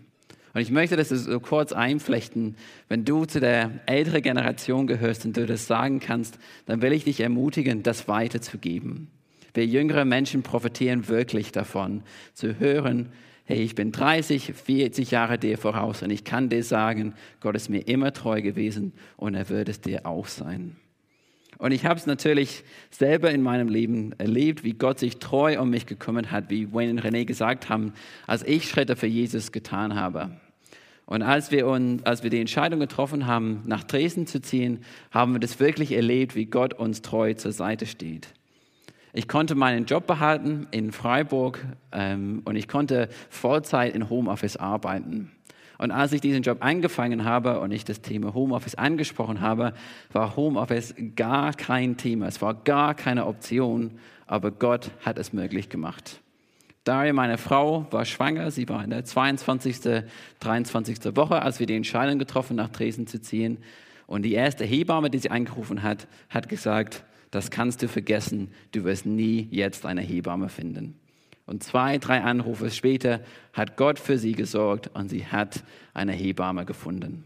Und 0.53 0.61
ich 0.61 0.71
möchte 0.71 0.95
das 0.95 1.09
so 1.09 1.39
kurz 1.39 1.71
einflechten. 1.71 2.55
Wenn 2.89 3.05
du 3.05 3.25
zu 3.25 3.39
der 3.39 3.71
älteren 3.85 4.21
Generation 4.21 4.87
gehörst 4.87 5.25
und 5.25 5.35
du 5.37 5.45
das 5.45 5.67
sagen 5.67 5.99
kannst, 5.99 6.37
dann 6.65 6.81
will 6.81 6.93
ich 6.93 7.05
dich 7.05 7.19
ermutigen, 7.21 7.83
das 7.83 8.07
weiterzugeben. 8.07 9.07
Wir 9.53 9.65
jüngere 9.65 10.05
Menschen 10.05 10.43
profitieren 10.43 11.07
wirklich 11.07 11.51
davon, 11.51 12.03
zu 12.33 12.59
hören, 12.59 13.09
hey, 13.45 13.63
ich 13.63 13.75
bin 13.75 13.91
30, 13.91 14.53
40 14.53 15.11
Jahre 15.11 15.37
dir 15.37 15.57
voraus 15.57 16.01
und 16.03 16.09
ich 16.09 16.23
kann 16.23 16.49
dir 16.49 16.63
sagen, 16.63 17.13
Gott 17.39 17.55
ist 17.55 17.69
mir 17.69 17.87
immer 17.87 18.13
treu 18.13 18.41
gewesen 18.41 18.93
und 19.17 19.35
er 19.35 19.49
wird 19.49 19.69
es 19.69 19.81
dir 19.81 20.05
auch 20.05 20.27
sein. 20.27 20.75
Und 21.57 21.73
ich 21.73 21.85
habe 21.85 21.99
es 21.99 22.07
natürlich 22.07 22.63
selber 22.89 23.29
in 23.29 23.43
meinem 23.43 23.69
Leben 23.69 24.13
erlebt, 24.17 24.63
wie 24.63 24.73
Gott 24.73 24.97
sich 24.97 25.17
treu 25.17 25.61
um 25.61 25.69
mich 25.69 25.85
gekümmert 25.85 26.31
hat, 26.31 26.49
wie 26.49 26.73
Wayne 26.73 26.93
und 26.93 27.01
René 27.01 27.23
gesagt 27.23 27.69
haben, 27.69 27.93
als 28.25 28.43
ich 28.43 28.67
Schritte 28.67 28.95
für 28.95 29.05
Jesus 29.05 29.51
getan 29.51 29.93
habe. 29.93 30.31
Und 31.05 31.21
als 31.21 31.51
wir, 31.51 31.67
uns, 31.67 32.03
als 32.03 32.23
wir 32.23 32.29
die 32.29 32.39
Entscheidung 32.39 32.79
getroffen 32.79 33.27
haben, 33.27 33.63
nach 33.65 33.83
Dresden 33.83 34.25
zu 34.27 34.41
ziehen, 34.41 34.79
haben 35.11 35.33
wir 35.33 35.39
das 35.39 35.59
wirklich 35.59 35.91
erlebt, 35.91 36.35
wie 36.35 36.45
Gott 36.45 36.73
uns 36.73 37.01
treu 37.01 37.33
zur 37.33 37.51
Seite 37.51 37.85
steht. 37.85 38.29
Ich 39.13 39.27
konnte 39.27 39.55
meinen 39.55 39.85
Job 39.85 40.07
behalten 40.07 40.67
in 40.71 40.91
Freiburg 40.91 41.65
ähm, 41.91 42.41
und 42.45 42.55
ich 42.55 42.67
konnte 42.67 43.09
Vollzeit 43.29 43.93
in 43.93 44.09
Homeoffice 44.09 44.55
arbeiten. 44.55 45.31
Und 45.77 45.91
als 45.91 46.13
ich 46.13 46.21
diesen 46.21 46.43
Job 46.43 46.59
angefangen 46.61 47.25
habe 47.25 47.59
und 47.59 47.71
ich 47.71 47.83
das 47.83 48.01
Thema 48.01 48.33
Homeoffice 48.33 48.75
angesprochen 48.75 49.41
habe, 49.41 49.73
war 50.13 50.35
Homeoffice 50.35 50.93
gar 51.15 51.53
kein 51.53 51.97
Thema. 51.97 52.27
Es 52.27 52.41
war 52.41 52.53
gar 52.53 52.93
keine 52.93 53.25
Option, 53.25 53.99
aber 54.27 54.51
Gott 54.51 54.91
hat 55.03 55.17
es 55.17 55.33
möglich 55.33 55.69
gemacht. 55.69 56.21
Daria, 56.83 57.13
meine 57.13 57.37
Frau, 57.37 57.85
war 57.91 58.05
schwanger. 58.05 58.49
Sie 58.51 58.69
war 58.69 58.83
in 58.83 58.91
der 58.91 59.03
22., 59.03 60.03
23. 60.39 61.15
Woche, 61.15 61.41
als 61.41 61.59
wir 61.59 61.67
die 61.67 61.75
Entscheidung 61.75 62.17
getroffen, 62.17 62.55
nach 62.55 62.69
Dresden 62.69 63.07
zu 63.07 63.19
ziehen. 63.19 63.57
Und 64.07 64.21
die 64.21 64.33
erste 64.33 64.63
Hebamme, 64.65 65.09
die 65.09 65.19
sie 65.19 65.31
angerufen 65.31 65.83
hat, 65.83 66.07
hat 66.29 66.47
gesagt, 66.47 67.03
das 67.31 67.49
kannst 67.49 67.81
du 67.81 67.87
vergessen, 67.87 68.51
du 68.71 68.83
wirst 68.83 69.05
nie 69.05 69.47
jetzt 69.51 69.85
eine 69.85 70.01
Hebamme 70.01 70.49
finden. 70.49 70.95
Und 71.45 71.63
zwei, 71.63 71.97
drei 71.97 72.21
Anrufe 72.21 72.69
später 72.69 73.21
hat 73.53 73.75
Gott 73.77 73.99
für 73.99 74.17
sie 74.17 74.33
gesorgt 74.33 74.91
und 74.93 75.09
sie 75.09 75.25
hat 75.25 75.63
eine 75.93 76.13
Hebamme 76.13 76.65
gefunden. 76.65 77.25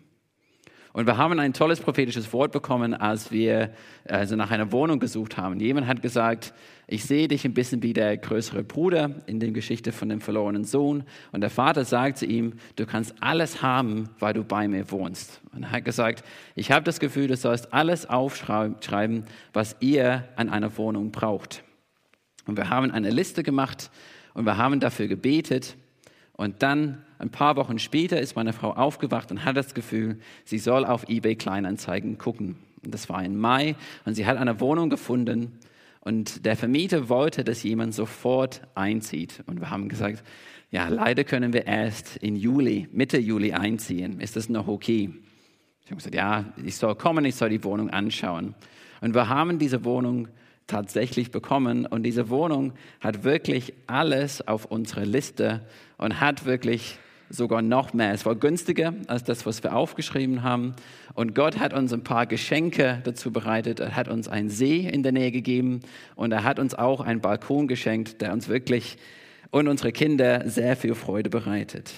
Und 0.96 1.08
wir 1.08 1.18
haben 1.18 1.38
ein 1.42 1.52
tolles 1.52 1.82
prophetisches 1.82 2.32
Wort 2.32 2.54
bekommen, 2.54 2.94
als 2.94 3.30
wir 3.30 3.72
also 4.08 4.38
nach 4.38 4.50
einer 4.50 4.72
Wohnung 4.72 4.98
gesucht 4.98 5.36
haben. 5.36 5.60
Jemand 5.60 5.88
hat 5.88 6.02
gesagt, 6.02 6.54
ich 6.88 7.04
sehe 7.04 7.28
dich 7.28 7.44
ein 7.44 7.54
bisschen 7.54 7.84
wie 7.84 7.92
der 7.92 8.16
größere 8.16 8.64
Bruder 8.64 9.12
in 9.26 9.42
der 9.42 9.52
Geschichte 9.52 9.92
von 9.92 10.08
dem 10.08 10.22
verlorenen 10.22 10.64
Sohn. 10.64 11.04
Und 11.34 11.42
der 11.42 11.50
Vater 11.50 11.84
sagt 11.84 12.20
zu 12.20 12.26
ihm, 12.26 12.54
du 12.78 12.86
kannst 12.86 13.14
alles 13.20 13.62
haben, 13.62 14.08
weil 14.20 14.34
du 14.34 14.46
bei 14.46 14.70
mir 14.70 14.90
wohnst. 14.90 15.42
Und 15.54 15.64
er 15.64 15.72
hat 15.72 15.84
gesagt, 15.84 16.24
ich 16.56 16.72
habe 16.72 16.86
das 16.86 17.02
Gefühl, 17.02 17.28
du 17.28 17.36
sollst 17.36 17.74
alles 17.74 18.10
aufschreiben, 18.10 19.26
was 19.52 19.76
ihr 19.82 20.24
an 20.38 20.48
einer 20.48 20.78
Wohnung 20.78 21.12
braucht. 21.12 21.66
Und 22.48 22.56
wir 22.56 22.70
haben 22.70 22.90
eine 22.92 23.10
Liste 23.10 23.44
gemacht 23.44 23.92
und 24.34 24.46
wir 24.46 24.56
haben 24.56 24.80
dafür 24.80 25.10
gebetet. 25.10 25.76
Und 26.38 26.64
dann, 26.64 27.04
ein 27.26 27.32
paar 27.32 27.56
Wochen 27.56 27.80
später, 27.80 28.20
ist 28.20 28.36
meine 28.36 28.54
Frau 28.54 28.72
aufgewacht 28.74 29.32
und 29.32 29.44
hat 29.44 29.58
das 29.58 29.74
Gefühl, 29.74 30.20
sie 30.44 30.60
soll 30.60 30.86
auf 30.86 31.10
eBay 31.10 31.36
Kleinanzeigen 31.36 32.18
gucken. 32.18 32.56
Das 32.84 33.10
war 33.10 33.24
im 33.24 33.38
Mai 33.38 33.76
und 34.06 34.14
sie 34.14 34.26
hat 34.26 34.38
eine 34.38 34.60
Wohnung 34.60 34.90
gefunden 34.90 35.60
und 36.02 36.46
der 36.46 36.56
Vermieter 36.56 37.10
wollte, 37.10 37.44
dass 37.44 37.64
jemand 37.64 37.96
sofort 37.96 38.62
einzieht. 38.76 39.44
Und 39.48 39.60
wir 39.60 39.72
haben 39.72 39.90
gesagt, 39.90 40.24
ja, 40.70 40.88
leider 40.88 41.24
können 41.24 41.52
wir 41.52 41.66
erst 41.66 42.18
in 42.18 42.36
Juli, 42.36 42.88
Mitte 42.92 43.18
Juli 43.18 43.54
einziehen. 43.54 44.20
Ist 44.20 44.36
das 44.36 44.48
noch 44.48 44.68
okay? 44.68 45.10
Ich 45.84 45.88
habe 45.88 45.96
gesagt, 45.96 46.16
ja, 46.16 46.46
ich 46.64 46.76
soll 46.76 46.96
kommen, 46.96 47.26
ich 47.26 47.36
soll 47.36 47.50
die 47.50 47.64
Wohnung 47.64 47.90
anschauen. 47.90 48.54
Und 49.02 49.16
wir 49.16 49.30
haben 49.30 49.58
diese 49.58 49.84
Wohnung 49.84 50.28
tatsächlich 50.68 51.32
bekommen. 51.32 51.88
Und 51.88 52.04
diese 52.04 52.30
Wohnung 52.30 52.74
hat 53.00 53.24
wirklich 53.24 53.74
alles 53.88 54.48
auf 54.48 54.66
unserer 54.66 55.06
Liste 55.06 55.66
und 55.98 56.20
hat 56.20 56.46
wirklich 56.46 57.00
sogar 57.30 57.62
noch 57.62 57.94
mehr. 57.94 58.14
Es 58.14 58.26
war 58.26 58.36
günstiger 58.36 58.94
als 59.08 59.24
das, 59.24 59.46
was 59.46 59.64
wir 59.64 59.76
aufgeschrieben 59.76 60.44
haben. 60.44 60.76
Und 61.14 61.36
Gott 61.36 61.60
hat 61.60 61.74
uns 61.74 61.94
ein 61.94 62.04
paar 62.04 62.26
Geschenke 62.26 63.02
dazu 63.04 63.32
bereitet. 63.32 63.80
Er 63.80 63.96
hat 63.96 64.08
uns 64.08 64.28
einen 64.28 64.50
See 64.50 64.88
in 64.88 65.04
der 65.04 65.12
Nähe 65.12 65.32
gegeben 65.32 65.82
und 66.16 66.32
er 66.32 66.44
hat 66.44 66.60
uns 66.60 66.76
auch 66.76 67.02
einen 67.02 67.22
Balkon 67.22 67.68
geschenkt, 67.68 68.22
der 68.22 68.34
uns 68.34 68.48
wirklich 68.48 68.98
und 69.52 69.68
unsere 69.68 69.92
Kinder 69.92 70.50
sehr 70.50 70.76
viel 70.76 70.96
Freude 70.96 71.30
bereitet. 71.30 71.94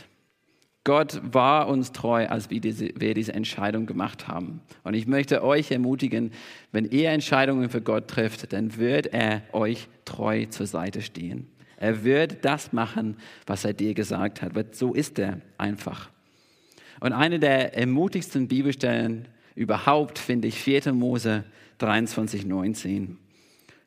Gott 0.83 1.19
war 1.33 1.67
uns 1.67 1.91
treu, 1.91 2.27
als 2.27 2.49
wir 2.49 2.61
diese, 2.61 2.91
wir 2.95 3.13
diese 3.13 3.33
Entscheidung 3.33 3.87
gemacht 3.87 4.29
haben. 4.29 4.61
Und 4.85 4.93
ich 4.93 5.05
möchte 5.05 5.43
euch 5.43 5.69
ermutigen, 5.69 6.31
wenn 6.71 6.85
ihr 6.85 7.09
Entscheidungen 7.09 7.69
für 7.69 7.81
Gott 7.81 8.07
trifft, 8.07 8.53
dann 8.53 8.77
wird 8.77 9.07
er 9.07 9.41
euch 9.51 9.89
treu 10.05 10.45
zur 10.45 10.65
Seite 10.65 11.01
stehen. 11.01 11.49
Er 11.77 12.03
wird 12.03 12.43
das 12.43 12.73
machen, 12.73 13.17
was 13.45 13.63
er 13.63 13.73
dir 13.73 13.93
gesagt 13.93 14.41
hat. 14.41 14.75
So 14.75 14.93
ist 14.93 15.19
er 15.19 15.41
einfach. 15.57 16.09
Und 16.99 17.13
eine 17.13 17.39
der 17.39 17.77
ermutigsten 17.77 18.47
Bibelstellen 18.47 19.27
überhaupt 19.55 20.17
finde 20.19 20.47
ich 20.47 20.59
4. 20.59 20.93
Mose 20.93 21.43
23, 21.77 22.45
19. 22.45 23.17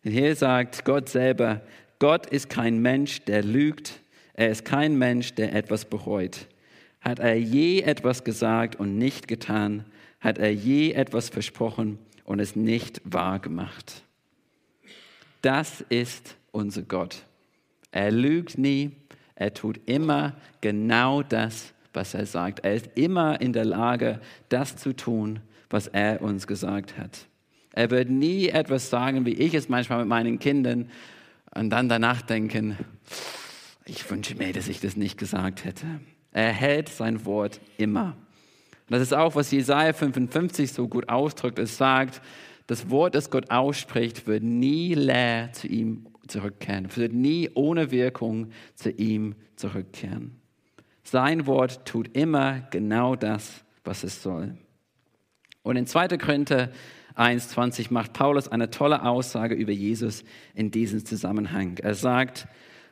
Und 0.04 0.10
hier 0.10 0.34
sagt 0.36 0.84
Gott 0.84 1.08
selber, 1.08 1.62
Gott 1.98 2.26
ist 2.26 2.48
kein 2.48 2.78
Mensch, 2.80 3.24
der 3.24 3.42
lügt. 3.42 4.00
Er 4.34 4.50
ist 4.50 4.64
kein 4.64 4.96
Mensch, 4.96 5.34
der 5.34 5.54
etwas 5.54 5.84
bereut. 5.84 6.46
Hat 7.00 7.18
er 7.18 7.38
je 7.38 7.82
etwas 7.82 8.24
gesagt 8.24 8.76
und 8.76 8.96
nicht 8.96 9.28
getan? 9.28 9.84
Hat 10.20 10.38
er 10.38 10.52
je 10.52 10.92
etwas 10.92 11.28
versprochen 11.28 11.98
und 12.24 12.40
es 12.40 12.56
nicht 12.56 13.00
wahr 13.04 13.38
gemacht? 13.38 14.04
Das 15.42 15.80
ist 15.88 16.36
unser 16.52 16.82
Gott. 16.82 17.24
Er 17.92 18.10
lügt 18.10 18.58
nie, 18.58 18.92
er 19.34 19.54
tut 19.54 19.80
immer 19.86 20.34
genau 20.60 21.22
das, 21.22 21.72
was 21.92 22.14
er 22.14 22.26
sagt. 22.26 22.60
Er 22.60 22.74
ist 22.74 22.90
immer 22.94 23.40
in 23.40 23.52
der 23.52 23.64
Lage, 23.64 24.20
das 24.48 24.76
zu 24.76 24.94
tun, 24.94 25.40
was 25.70 25.86
er 25.86 26.22
uns 26.22 26.46
gesagt 26.46 26.98
hat. 26.98 27.26
Er 27.72 27.90
wird 27.90 28.10
nie 28.10 28.48
etwas 28.48 28.90
sagen, 28.90 29.24
wie 29.26 29.34
ich 29.34 29.54
es 29.54 29.68
manchmal 29.68 30.00
mit 30.00 30.08
meinen 30.08 30.38
Kindern, 30.38 30.90
und 31.54 31.70
dann 31.70 31.88
danach 31.88 32.22
denken, 32.22 32.76
ich 33.84 34.08
wünsche 34.08 34.36
mir, 34.36 34.52
dass 34.52 34.68
ich 34.68 34.80
das 34.80 34.96
nicht 34.96 35.18
gesagt 35.18 35.64
hätte. 35.64 35.86
Er 36.32 36.52
hält 36.52 36.88
sein 36.88 37.24
Wort 37.24 37.60
immer. 37.76 38.16
Und 38.88 38.94
das 38.94 39.02
ist 39.02 39.14
auch, 39.14 39.34
was 39.34 39.50
Jesaja 39.50 39.92
55 39.92 40.72
so 40.72 40.86
gut 40.86 41.08
ausdrückt. 41.08 41.58
Es 41.58 41.76
sagt, 41.76 42.22
das 42.70 42.88
Wort, 42.88 43.16
das 43.16 43.30
Gott 43.30 43.50
ausspricht, 43.50 44.28
wird 44.28 44.44
nie 44.44 44.94
leer 44.94 45.52
zu 45.52 45.66
ihm 45.66 46.06
zurückkehren, 46.28 46.88
wird 46.94 47.12
nie 47.12 47.50
ohne 47.54 47.90
Wirkung 47.90 48.52
zu 48.76 48.90
ihm 48.90 49.34
zurückkehren. 49.56 50.40
Sein 51.02 51.48
Wort 51.48 51.84
tut 51.84 52.16
immer 52.16 52.60
genau 52.70 53.16
das, 53.16 53.64
was 53.82 54.04
es 54.04 54.22
soll. 54.22 54.56
Und 55.64 55.74
in 55.74 55.86
2. 55.88 56.16
Korinther 56.18 56.70
1,20 57.16 57.92
macht 57.92 58.12
Paulus 58.12 58.46
eine 58.46 58.70
tolle 58.70 59.04
Aussage 59.04 59.56
über 59.56 59.72
Jesus 59.72 60.22
in 60.54 60.70
diesem 60.70 61.04
Zusammenhang. 61.04 61.76
Er 61.78 61.94
sagt, 61.94 62.46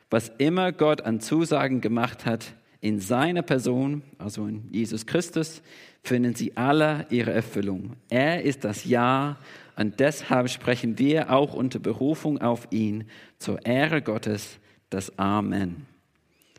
was 0.09 0.27
immer 0.39 0.73
Gott 0.73 1.03
an 1.03 1.21
Zusagen 1.21 1.79
gemacht 1.79 2.25
hat 2.25 2.53
in 2.81 2.99
seiner 2.99 3.43
Person, 3.43 4.03
also 4.17 4.45
in 4.45 4.67
Jesus 4.71 5.05
Christus, 5.05 5.61
finden 6.03 6.35
sie 6.35 6.57
alle 6.57 7.05
ihre 7.09 7.31
Erfüllung. 7.31 7.95
Er 8.09 8.43
ist 8.43 8.63
das 8.63 8.83
Ja 8.85 9.37
und 9.79 10.01
deshalb 10.01 10.49
sprechen 10.49 10.99
wir 10.99 11.31
auch 11.31 11.53
unter 11.53 11.79
Berufung 11.79 12.41
auf 12.41 12.67
ihn 12.69 13.05
zur 13.37 13.65
Ehre 13.65 14.01
Gottes 14.01 14.59
das 14.89 15.17
Amen. 15.17 15.85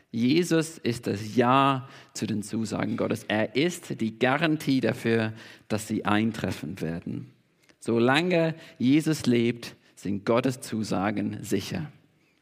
Jesus 0.09 0.79
ist 0.79 1.05
das 1.05 1.35
Ja 1.35 1.87
zu 2.15 2.25
den 2.25 2.41
Zusagen 2.41 2.97
Gottes. 2.97 3.23
Er 3.27 3.55
ist 3.55 4.01
die 4.01 4.17
Garantie 4.17 4.81
dafür, 4.81 5.33
dass 5.67 5.87
sie 5.87 6.03
eintreffen 6.03 6.81
werden. 6.81 7.31
Solange 7.79 8.55
Jesus 8.79 9.27
lebt, 9.27 9.75
sind 9.93 10.25
Gottes 10.25 10.59
Zusagen 10.61 11.37
sicher. 11.43 11.91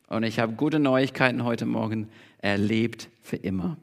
Und 0.07 0.23
ich 0.23 0.39
habe 0.39 0.53
gute 0.53 0.79
Neuigkeiten 0.79 1.43
heute 1.43 1.65
Morgen. 1.65 2.07
Er 2.37 2.57
lebt 2.57 3.09
für 3.21 3.35
immer. 3.35 3.75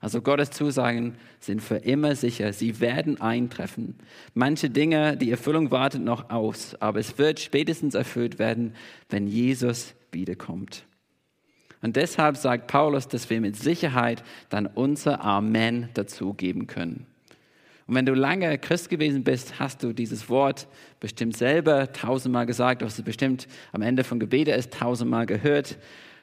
Also 0.00 0.22
Gottes 0.22 0.50
Zusagen 0.50 1.16
sind 1.40 1.62
für 1.62 1.76
immer 1.76 2.16
sicher. 2.16 2.54
Sie 2.54 2.80
werden 2.80 3.20
eintreffen. 3.20 3.98
Manche 4.32 4.70
Dinge, 4.70 5.16
die 5.16 5.30
Erfüllung 5.30 5.70
wartet 5.70 6.02
noch 6.02 6.30
aus, 6.30 6.74
aber 6.80 6.98
es 7.00 7.18
wird 7.18 7.38
spätestens 7.38 7.94
erfüllt 7.94 8.38
werden, 8.38 8.74
wenn 9.10 9.26
Jesus 9.26 9.94
wiederkommt. 10.10 10.84
Und 11.82 11.96
deshalb 11.96 12.36
sagt 12.36 12.66
Paulus, 12.66 13.08
dass 13.08 13.28
wir 13.30 13.40
mit 13.40 13.56
Sicherheit 13.56 14.22
dann 14.48 14.66
unser 14.66 15.22
Amen 15.22 15.88
dazugeben 15.94 16.66
können. 16.66 17.06
Und 17.86 17.96
wenn 17.96 18.06
du 18.06 18.14
lange 18.14 18.56
Christ 18.58 18.88
gewesen 18.88 19.24
bist, 19.24 19.58
hast 19.58 19.82
du 19.82 19.92
dieses 19.92 20.28
Wort 20.28 20.68
bestimmt 21.00 21.36
selber 21.36 21.92
tausendmal 21.92 22.46
gesagt, 22.46 22.82
du 22.82 22.86
hast 22.86 22.98
es 22.98 23.04
bestimmt 23.04 23.48
am 23.72 23.82
Ende 23.82 24.04
von 24.04 24.20
Gebete 24.20 24.52
es 24.52 24.70
tausendmal 24.70 25.26
gehört. 25.26 25.76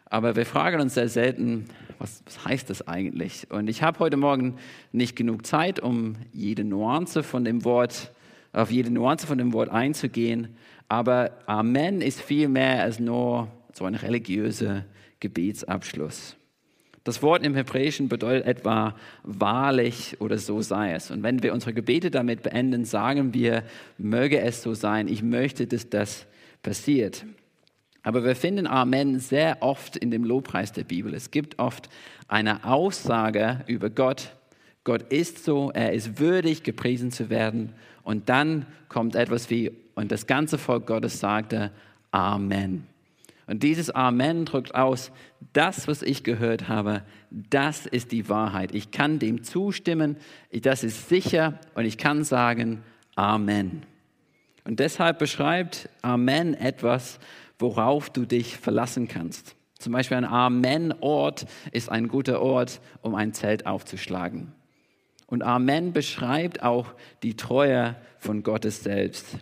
Aber 0.10 0.36
wir 0.36 0.46
fragen 0.46 0.80
uns 0.80 0.93
sehr 0.93 1.10
selten, 1.10 1.65
was, 2.00 2.22
was 2.26 2.46
heißt 2.46 2.70
das 2.70 2.88
eigentlich? 2.88 3.48
Und 3.52 3.67
ich 3.67 3.84
habe 3.84 4.00
heute 4.00 4.17
Morgen 4.17 4.58
nicht 4.91 5.15
genug 5.15 5.46
Zeit, 5.46 5.80
um 5.80 6.15
jede 6.32 6.63
Nuance 6.63 7.24
von 7.24 7.43
dem 7.43 7.65
Wort, 7.65 8.12
auf 8.54 8.72
jede 8.72 8.91
Nuance 8.91 9.28
von 9.28 9.38
dem 9.38 9.54
Wort 9.54 9.70
einzugehen. 9.70 10.56
Aber 10.88 11.32
Amen 11.46 12.02
ist 12.02 12.22
viel 12.22 12.48
mehr 12.48 12.84
als 12.84 13.00
nur 13.00 13.50
so 13.74 13.86
eine 13.86 14.02
religiöse 14.02 14.86
Gebetsabschluss. 15.20 16.36
Das 17.04 17.22
Wort 17.22 17.46
im 17.46 17.56
Hebräischen 17.56 18.10
bedeutet 18.10 18.46
etwa 18.46 18.96
wahrlich 19.24 20.20
oder 20.20 20.38
so 20.38 20.62
sei 20.62 20.93
es. 20.93 21.10
Und 21.10 21.24
wenn 21.24 21.41
wir 21.41 21.54
unsere 21.54 21.74
Gebete 21.74 22.12
damit 22.12 22.43
beenden, 22.43 22.84
sagen 22.84 23.34
wir, 23.34 23.63
möge 23.98 24.39
es 24.41 24.62
so 24.62 24.74
sein, 24.74 25.08
ich 25.08 25.24
möchte, 25.24 25.67
dass 25.67 25.89
das 25.89 26.28
passiert. 26.63 27.26
Aber 28.08 28.24
wir 28.24 28.38
finden 28.38 28.67
Amen 28.67 29.20
sehr 29.20 29.58
oft 29.60 29.98
in 29.98 30.12
dem 30.12 30.24
Lobpreis 30.24 30.72
der 30.72 30.86
Bibel. 30.86 31.13
Es 31.13 31.30
gibt 31.30 31.60
oft 31.60 31.89
eine 32.30 32.63
Aussage 32.63 33.65
über 33.67 33.89
Gott. 33.89 34.32
Gott 34.86 35.12
ist 35.12 35.43
so, 35.43 35.72
er 35.74 35.91
ist 35.91 36.17
würdig, 36.17 36.63
gepriesen 36.63 37.12
zu 37.12 37.30
werden. 37.30 37.74
Und 38.04 38.30
dann 38.30 38.65
kommt 38.88 39.17
etwas 39.17 39.50
wie, 39.50 39.74
und 39.96 40.10
das 40.10 40.26
ganze 40.26 40.58
Volk 40.58 40.88
Gottes 40.88 41.20
sagte, 41.20 41.74
Amen. 42.12 42.88
Und 43.46 43.62
dieses 43.63 43.89
Amen 43.89 44.46
drückt 44.46 44.74
aus, 44.74 45.12
das, 45.52 45.89
was 45.89 46.02
ich 46.02 46.24
gehört 46.24 46.70
habe, 46.70 47.02
das 47.30 47.86
ist 47.86 48.13
die 48.13 48.30
Wahrheit. 48.30 48.74
Ich 48.74 48.91
kann 48.91 49.20
dem 49.20 49.43
zustimmen, 49.43 50.15
das 50.54 50.86
ist 50.86 51.10
sicher 51.10 51.60
und 51.76 51.84
ich 51.84 51.98
kann 51.98 52.24
sagen 52.24 52.84
Amen. 53.15 53.84
Und 54.63 54.80
deshalb 54.80 55.20
beschreibt 55.20 55.89
Amen 56.02 56.54
etwas, 56.54 57.20
worauf 57.60 58.10
du 58.10 58.26
dich 58.26 58.58
verlassen 58.58 59.08
kannst. 59.08 59.56
Zum 59.80 59.93
Beispiel 59.93 60.17
ein 60.17 60.26
Amen-Ort 60.26 61.46
ist 61.72 61.89
ein 61.89 62.08
guter 62.08 62.41
Ort, 62.41 62.82
um 63.02 63.15
ein 63.15 63.34
Zelt 63.34 63.65
aufzuschlagen. 63.65 64.54
Und 65.28 65.43
Amen 65.43 65.93
beschreibt 65.93 66.63
auch 66.63 66.93
die 67.22 67.36
Treue 67.36 67.96
von 68.17 68.43
Gottes 68.43 68.84
selbst. 68.84 69.38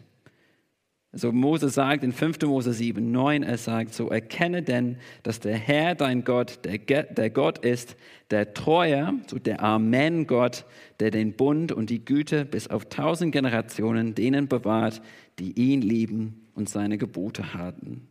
So 1.17 1.31
Mose 1.31 1.69
sagt 1.69 2.03
in 2.03 2.11
5. 2.11 2.41
Mose 2.41 2.73
7, 2.73 3.09
9, 3.09 3.43
er 3.43 3.57
sagt, 3.57 3.93
so 3.93 4.09
erkenne 4.09 4.63
denn, 4.63 4.97
dass 5.23 5.39
der 5.39 5.55
Herr 5.55 5.95
dein 5.95 6.25
Gott, 6.25 6.59
der, 6.65 7.03
der 7.03 7.29
Gott 7.29 7.59
ist, 7.59 7.95
der 8.31 8.53
Treuer, 8.53 9.13
so 9.27 9.39
der 9.39 9.63
Amen-Gott, 9.63 10.65
der 10.99 11.11
den 11.11 11.33
Bund 11.33 11.71
und 11.71 11.89
die 11.89 12.03
Güte 12.03 12.43
bis 12.43 12.67
auf 12.67 12.89
tausend 12.89 13.31
Generationen 13.31 14.13
denen 14.13 14.49
bewahrt, 14.49 15.01
die 15.39 15.53
ihn 15.53 15.81
lieben 15.81 16.44
und 16.55 16.69
seine 16.69 16.97
Gebote 16.97 17.53
halten. 17.53 18.07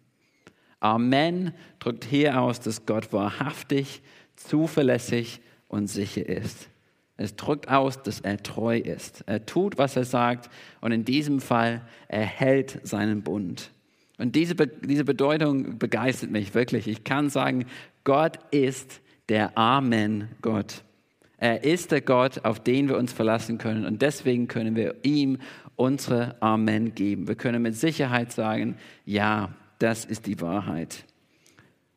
Amen 0.80 1.52
drückt 1.78 2.04
hier 2.04 2.40
aus, 2.40 2.60
dass 2.60 2.86
Gott 2.86 3.12
wahrhaftig, 3.12 4.02
zuverlässig 4.36 5.40
und 5.66 5.88
sicher 5.88 6.28
ist. 6.28 6.68
Es 7.16 7.36
drückt 7.36 7.68
aus, 7.68 8.02
dass 8.02 8.20
er 8.20 8.42
treu 8.42 8.76
ist. 8.76 9.22
Er 9.26 9.46
tut, 9.46 9.78
was 9.78 9.96
er 9.96 10.04
sagt 10.04 10.50
und 10.80 10.92
in 10.92 11.04
diesem 11.04 11.40
Fall, 11.40 11.82
er 12.08 12.24
hält 12.24 12.80
seinen 12.82 13.22
Bund. 13.22 13.70
Und 14.18 14.36
diese, 14.36 14.54
diese 14.54 15.04
Bedeutung 15.04 15.78
begeistert 15.78 16.30
mich 16.30 16.54
wirklich. 16.54 16.86
Ich 16.86 17.04
kann 17.04 17.30
sagen, 17.30 17.66
Gott 18.04 18.38
ist 18.50 19.00
der 19.28 19.56
Amen-Gott. 19.56 20.84
Er 21.38 21.64
ist 21.64 21.92
der 21.92 22.00
Gott, 22.00 22.44
auf 22.44 22.60
den 22.60 22.88
wir 22.88 22.96
uns 22.96 23.12
verlassen 23.12 23.58
können 23.58 23.84
und 23.84 24.02
deswegen 24.02 24.48
können 24.48 24.76
wir 24.76 24.96
ihm 25.02 25.38
unsere 25.76 26.40
Amen 26.40 26.94
geben. 26.94 27.28
Wir 27.28 27.34
können 27.34 27.62
mit 27.62 27.76
Sicherheit 27.76 28.32
sagen, 28.32 28.76
ja, 29.04 29.54
das 29.78 30.04
ist 30.04 30.26
die 30.26 30.40
Wahrheit. 30.40 31.04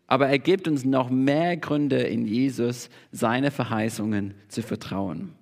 Aber 0.08 0.28
er 0.28 0.40
gibt 0.40 0.68
uns 0.68 0.86
noch 0.86 1.10
mehr 1.10 1.58
Gründe 1.58 1.98
in 1.98 2.26
Jesus, 2.26 2.90
seine 3.12 3.52
Verheißungen 3.52 4.34
zu 4.48 4.62
vertrauen. 4.62 5.34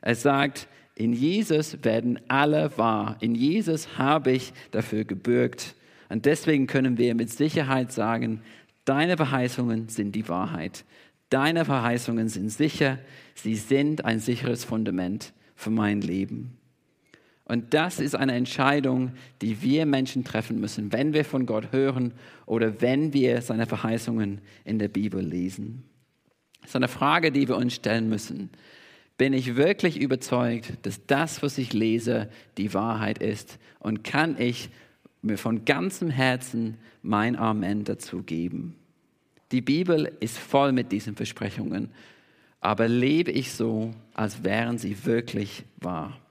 Er 0.00 0.16
sagt, 0.16 0.66
in 0.94 1.12
Jesus 1.12 1.84
werden 1.84 2.18
alle 2.28 2.76
wahr. 2.76 3.16
In 3.20 3.34
Jesus 3.34 3.96
habe 3.98 4.32
ich 4.32 4.52
dafür 4.72 5.04
gebürgt. 5.04 5.74
Und 6.08 6.26
deswegen 6.26 6.66
können 6.66 6.98
wir 6.98 7.14
mit 7.14 7.30
Sicherheit 7.30 7.92
sagen, 7.92 8.42
deine 8.84 9.16
Verheißungen 9.16 9.88
sind 9.88 10.14
die 10.14 10.28
Wahrheit. 10.28 10.84
Deine 11.30 11.64
Verheißungen 11.64 12.28
sind 12.28 12.50
sicher. 12.50 12.98
Sie 13.34 13.54
sind 13.54 14.04
ein 14.04 14.18
sicheres 14.18 14.64
Fundament 14.64 15.32
für 15.54 15.70
mein 15.70 16.02
Leben. 16.02 16.58
Und 17.52 17.74
das 17.74 18.00
ist 18.00 18.14
eine 18.14 18.32
Entscheidung, 18.32 19.12
die 19.42 19.60
wir 19.60 19.84
Menschen 19.84 20.24
treffen 20.24 20.58
müssen, 20.58 20.90
wenn 20.90 21.12
wir 21.12 21.22
von 21.22 21.44
Gott 21.44 21.70
hören 21.70 22.14
oder 22.46 22.80
wenn 22.80 23.12
wir 23.12 23.42
seine 23.42 23.66
Verheißungen 23.66 24.40
in 24.64 24.78
der 24.78 24.88
Bibel 24.88 25.22
lesen. 25.22 25.82
Das 26.62 26.70
ist 26.70 26.76
eine 26.76 26.88
Frage, 26.88 27.30
die 27.30 27.48
wir 27.48 27.58
uns 27.58 27.74
stellen 27.74 28.08
müssen. 28.08 28.48
Bin 29.18 29.34
ich 29.34 29.54
wirklich 29.54 30.00
überzeugt, 30.00 30.78
dass 30.86 31.04
das, 31.04 31.42
was 31.42 31.58
ich 31.58 31.74
lese, 31.74 32.30
die 32.56 32.72
Wahrheit 32.72 33.18
ist? 33.18 33.58
Und 33.80 34.02
kann 34.02 34.36
ich 34.38 34.70
mir 35.20 35.36
von 35.36 35.66
ganzem 35.66 36.08
Herzen 36.08 36.78
mein 37.02 37.36
Amen 37.36 37.84
dazu 37.84 38.22
geben? 38.22 38.76
Die 39.50 39.60
Bibel 39.60 40.10
ist 40.20 40.38
voll 40.38 40.72
mit 40.72 40.90
diesen 40.90 41.16
Versprechungen, 41.16 41.90
aber 42.62 42.88
lebe 42.88 43.30
ich 43.30 43.52
so, 43.52 43.92
als 44.14 44.42
wären 44.42 44.78
sie 44.78 45.04
wirklich 45.04 45.64
wahr? 45.76 46.21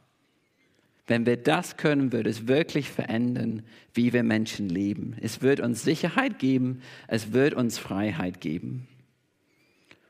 Wenn 1.11 1.25
wir 1.25 1.35
das 1.35 1.75
können, 1.75 2.13
wird 2.13 2.25
es 2.25 2.47
wirklich 2.47 2.89
verändern, 2.89 3.63
wie 3.93 4.13
wir 4.13 4.23
Menschen 4.23 4.69
leben. 4.69 5.17
Es 5.19 5.41
wird 5.41 5.59
uns 5.59 5.83
Sicherheit 5.83 6.39
geben, 6.39 6.79
es 7.09 7.33
wird 7.33 7.53
uns 7.53 7.77
Freiheit 7.77 8.39
geben. 8.39 8.87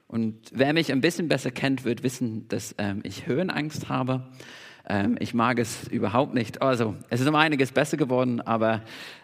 Und 0.05 0.35
wer 0.51 0.73
mich 0.73 0.91
ein 0.91 1.01
bisschen 1.01 1.27
besser 1.27 1.49
kennt, 1.49 1.85
wird 1.85 2.03
wissen, 2.03 2.47
dass 2.49 2.75
ähm, 2.77 2.99
ich 3.01 3.25
Höhenangst 3.25 3.89
habe. 3.89 4.27
Ähm, 4.87 5.17
ich 5.19 5.33
mag 5.33 5.59
es 5.59 5.87
überhaupt 5.87 6.33
nicht. 6.33 6.61
Also, 6.61 6.95
es 7.09 7.21
ist 7.21 7.27
um 7.27 7.35
einiges 7.35 7.71
besser 7.71 7.97
geworden, 7.97 8.41
aber 8.41 8.81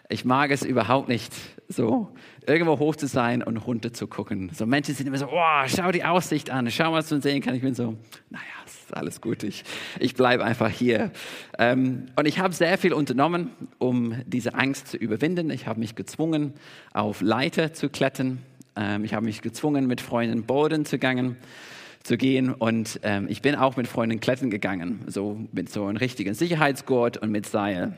ich 0.08 0.24
mag 0.24 0.50
es 0.50 0.62
überhaupt 0.62 1.08
nicht, 1.08 1.32
so 1.68 2.08
irgendwo 2.46 2.78
hoch 2.78 2.96
zu 2.96 3.06
sein 3.06 3.42
und 3.42 3.58
runter 3.58 3.92
zu 3.92 4.06
gucken. 4.06 4.50
So 4.54 4.64
Menschen 4.64 4.94
sind 4.94 5.06
immer 5.06 5.18
so, 5.18 5.28
oh, 5.30 5.66
schau 5.66 5.92
die 5.92 6.04
Aussicht 6.04 6.50
an, 6.50 6.70
schau, 6.70 6.92
was 6.92 7.08
du 7.08 7.20
sehen 7.20 7.42
kann. 7.42 7.54
Ich 7.54 7.62
bin 7.62 7.74
so, 7.74 7.96
naja, 8.30 8.44
ist 8.88 8.96
alles 8.96 9.20
gut, 9.20 9.42
ich, 9.42 9.64
ich 10.00 10.14
bleibe 10.14 10.44
einfach 10.44 10.70
hier. 10.70 11.10
Ähm, 11.58 12.06
und 12.16 12.26
ich 12.26 12.38
habe 12.38 12.54
sehr 12.54 12.78
viel 12.78 12.92
unternommen, 12.92 13.50
um 13.78 14.14
diese 14.26 14.54
Angst 14.54 14.88
zu 14.88 14.96
überwinden. 14.96 15.50
Ich 15.50 15.66
habe 15.66 15.78
mich 15.78 15.94
gezwungen, 15.94 16.54
auf 16.92 17.20
Leiter 17.20 17.74
zu 17.74 17.90
klettern. 17.90 18.38
Ähm, 18.76 19.04
ich 19.04 19.14
habe 19.14 19.26
mich 19.26 19.42
gezwungen, 19.42 19.86
mit 19.86 20.00
Freunden 20.00 20.44
Boden 20.44 20.84
zu 20.86 20.98
gehen 20.98 21.36
zu 22.02 22.16
gehen. 22.16 22.52
Und 22.52 23.00
ähm, 23.02 23.26
ich 23.28 23.42
bin 23.42 23.54
auch 23.54 23.76
mit 23.76 23.88
Freunden 23.88 24.20
klettern 24.20 24.50
gegangen, 24.50 25.04
so 25.06 25.40
mit 25.52 25.70
so 25.70 25.86
einem 25.86 25.96
richtigen 25.96 26.34
Sicherheitsgurt 26.34 27.18
und 27.18 27.30
mit 27.30 27.46
Seil. 27.46 27.96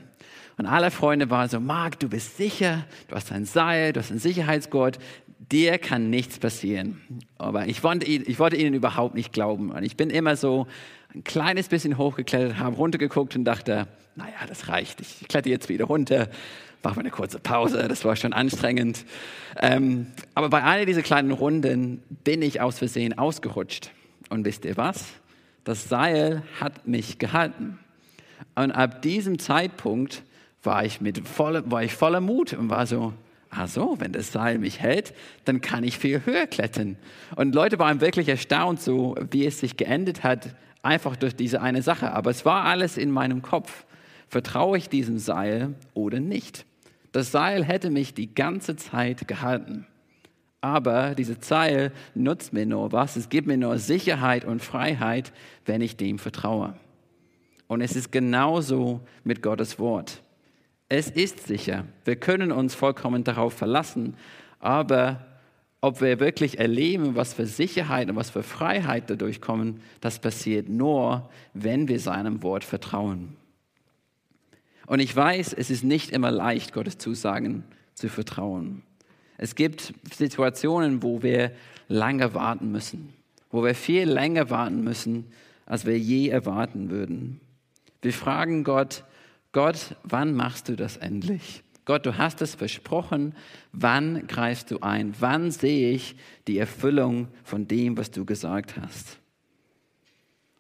Und 0.57 0.67
alle 0.67 0.91
Freunde 0.91 1.31
waren 1.31 1.49
so, 1.49 1.59
Marc, 1.59 1.99
du 2.01 2.09
bist 2.09 2.37
sicher, 2.37 2.85
du 3.09 3.17
hast 3.17 3.33
ein 3.33 3.47
Seil, 3.47 3.93
du 3.93 4.01
hast 4.01 4.11
einen 4.11 4.21
Sicherheitsgurt, 4.21 4.99
dir 5.51 5.79
kann 5.79 6.11
nichts 6.11 6.39
passieren. 6.39 7.01
Aber 7.39 7.67
ich 7.67 7.83
wollte, 7.83 8.07
ich 8.07 8.39
wollte 8.39 8.57
ihnen 8.57 8.75
überhaupt 8.75 9.15
nicht 9.15 9.33
glauben. 9.33 9.71
Und 9.71 9.83
ich 9.83 9.97
bin 9.97 10.11
immer 10.11 10.37
so 10.37 10.67
ein 11.15 11.25
kleines 11.25 11.69
bisschen 11.69 11.99
hochgeklettert, 11.99 12.59
habe 12.59 12.77
runtergeguckt 12.77 13.37
und 13.37 13.45
dachte, 13.45 13.87
naja, 14.17 14.35
das 14.49 14.69
reicht, 14.69 15.01
ich 15.01 15.29
kletter 15.29 15.49
jetzt 15.49 15.69
wieder 15.69 15.87
runter 15.87 16.29
machen 16.83 16.97
wir 16.97 17.01
eine 17.01 17.11
kurze 17.11 17.39
Pause, 17.39 17.87
das 17.89 18.05
war 18.05 18.17
schon 18.17 18.33
anstrengend. 18.33 19.05
Ähm, 19.59 20.07
aber 20.35 20.49
bei 20.49 20.63
einer 20.63 20.87
dieser 20.87 21.03
kleinen 21.03 21.31
Runden 21.31 22.03
bin 22.25 22.43
ich 22.43 22.61
aus 22.61 22.79
Versehen 22.79 23.19
ausgerutscht. 23.19 23.91
Und 24.29 24.45
wisst 24.45 24.65
ihr 24.65 24.77
was? 24.77 25.07
Das 25.65 25.89
Seil 25.89 26.43
hat 26.61 26.87
mich 26.87 27.19
gehalten. 27.19 27.79
Und 28.55 28.73
ab 28.73 29.03
diesem 29.03 29.39
Zeitpunkt 29.39 30.23
war 30.63 30.85
ich, 30.85 31.01
mit 31.01 31.27
voller, 31.27 31.71
war 31.71 31.83
ich 31.83 31.95
voller 31.95 32.21
Mut 32.21 32.53
und 32.53 32.71
war 32.71 32.87
so, 32.87 33.13
ach 33.51 33.69
so, 33.69 33.97
wenn 33.99 34.13
das 34.13 34.33
Seil 34.33 34.59
mich 34.59 34.81
hält, 34.81 35.15
dann 35.45 35.61
kann 35.61 35.85
ich 35.85 35.99
viel 35.99 36.25
höher 36.25 36.47
klettern. 36.47 36.97
Und 37.37 37.55
Leute 37.55 37.79
waren 37.79 38.01
wirklich 38.01 38.29
erstaunt, 38.29 38.81
so 38.81 39.17
wie 39.31 39.47
es 39.47 39.61
sich 39.61 39.77
geendet 39.77 40.23
hat, 40.23 40.55
einfach 40.83 41.17
durch 41.17 41.35
diese 41.37 41.61
eine 41.61 41.83
Sache. 41.83 42.13
Aber 42.13 42.31
es 42.31 42.45
war 42.45 42.65
alles 42.65 42.97
in 42.97 43.11
meinem 43.11 43.43
Kopf. 43.43 43.85
Vertraue 44.29 44.79
ich 44.79 44.89
diesem 44.89 45.19
Seil 45.19 45.75
oder 45.93 46.21
nicht? 46.21 46.65
Das 47.13 47.33
Seil 47.33 47.65
hätte 47.65 47.91
mich 47.91 48.15
die 48.15 48.35
ganze 48.35 48.77
Zeit 48.77 49.27
gehalten. 49.27 49.87
Aber 50.61 51.15
dieses 51.15 51.39
Seil 51.41 51.93
nutzt 52.15 52.53
mir 52.53 52.67
nur 52.67 52.93
was. 52.93 53.17
Es 53.17 53.29
gibt 53.29 53.47
mir 53.47 53.57
nur 53.57 53.79
Sicherheit 53.79 54.45
und 54.45 54.61
Freiheit, 54.63 55.33
wenn 55.65 55.81
ich 55.81 55.97
dem 55.97 56.19
vertraue. 56.19 56.75
Und 57.67 57.81
es 57.81 57.97
ist 57.97 58.13
genauso 58.13 59.01
mit 59.25 59.43
Gottes 59.43 59.79
Wort. 59.79 60.23
Es 60.89 61.09
ist 61.09 61.47
sicher. 61.47 61.85
Wir 62.05 62.17
können 62.17 62.53
uns 62.53 62.75
vollkommen 62.75 63.25
darauf 63.25 63.55
verlassen. 63.55 64.17
Aber 64.59 65.25
ob 65.81 66.01
wir 66.03 66.21
wirklich 66.21 66.59
erleben, 66.59 67.15
was 67.15 67.33
für 67.33 67.47
Sicherheit 67.47 68.11
und 68.11 68.17
was 68.17 68.31
für 68.31 68.43
Freiheit 68.43 69.09
dadurch 69.09 69.41
kommen, 69.41 69.81
das 70.01 70.19
passiert 70.19 70.69
nur, 70.69 71.31
wenn 71.55 71.89
wir 71.89 72.01
seinem 72.01 72.43
Wort 72.43 72.65
vertrauen. 72.65 73.37
Und 74.91 74.99
ich 74.99 75.15
weiß, 75.15 75.53
es 75.53 75.71
ist 75.71 75.85
nicht 75.85 76.11
immer 76.11 76.33
leicht, 76.33 76.73
Gottes 76.73 76.99
Zusagen 76.99 77.63
zu 77.95 78.09
vertrauen. 78.09 78.83
Es 79.39 79.55
gibt 79.55 79.95
Situationen, 80.13 81.05
wo 81.05 81.23
wir 81.23 81.53
lange 81.87 82.35
warten 82.35 82.73
müssen, 82.73 83.13
wo 83.53 83.63
wir 83.63 83.77
viel 83.77 84.11
länger 84.11 84.51
warten 84.51 84.83
müssen, 84.83 85.27
als 85.65 85.87
wir 85.87 85.97
je 85.97 86.27
erwarten 86.31 86.91
würden. 86.91 87.41
Wir 88.03 88.13
fragen 88.13 88.65
Gott, 88.65 89.05
Gott, 89.53 89.95
wann 90.03 90.35
machst 90.35 90.69
du 90.69 90.75
das 90.75 90.97
endlich? 90.97 91.63
Gott, 91.85 92.05
du 92.05 92.19
hast 92.19 92.43
es 92.43 92.57
versprochen, 92.57 93.37
wann 93.71 94.27
greifst 94.27 94.73
du 94.73 94.81
ein? 94.81 95.15
Wann 95.21 95.53
sehe 95.53 95.93
ich 95.93 96.17
die 96.49 96.59
Erfüllung 96.59 97.29
von 97.45 97.69
dem, 97.69 97.97
was 97.97 98.11
du 98.11 98.25
gesagt 98.25 98.75
hast? 98.77 99.20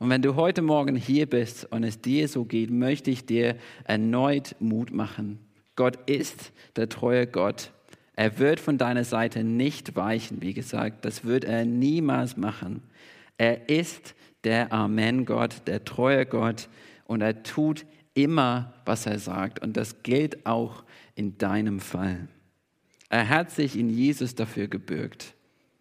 Und 0.00 0.08
wenn 0.08 0.22
du 0.22 0.34
heute 0.34 0.62
Morgen 0.62 0.96
hier 0.96 1.26
bist 1.26 1.70
und 1.70 1.84
es 1.84 2.00
dir 2.00 2.26
so 2.26 2.46
geht, 2.46 2.70
möchte 2.70 3.10
ich 3.10 3.26
dir 3.26 3.56
erneut 3.84 4.56
Mut 4.58 4.92
machen. 4.92 5.38
Gott 5.76 5.98
ist 6.08 6.52
der 6.76 6.88
treue 6.88 7.26
Gott. 7.26 7.70
Er 8.16 8.38
wird 8.38 8.60
von 8.60 8.78
deiner 8.78 9.04
Seite 9.04 9.44
nicht 9.44 9.96
weichen, 9.96 10.40
wie 10.40 10.54
gesagt. 10.54 11.04
Das 11.04 11.24
wird 11.24 11.44
er 11.44 11.66
niemals 11.66 12.38
machen. 12.38 12.82
Er 13.36 13.68
ist 13.68 14.14
der 14.42 14.72
Amen-Gott, 14.72 15.66
der 15.66 15.84
treue 15.84 16.24
Gott. 16.24 16.70
Und 17.04 17.20
er 17.20 17.42
tut 17.42 17.84
immer, 18.14 18.72
was 18.86 19.04
er 19.04 19.18
sagt. 19.18 19.60
Und 19.60 19.76
das 19.76 20.02
gilt 20.02 20.46
auch 20.46 20.82
in 21.14 21.36
deinem 21.36 21.78
Fall. 21.78 22.26
Er 23.10 23.28
hat 23.28 23.50
sich 23.50 23.78
in 23.78 23.90
Jesus 23.90 24.34
dafür 24.34 24.66
gebürgt. 24.66 25.34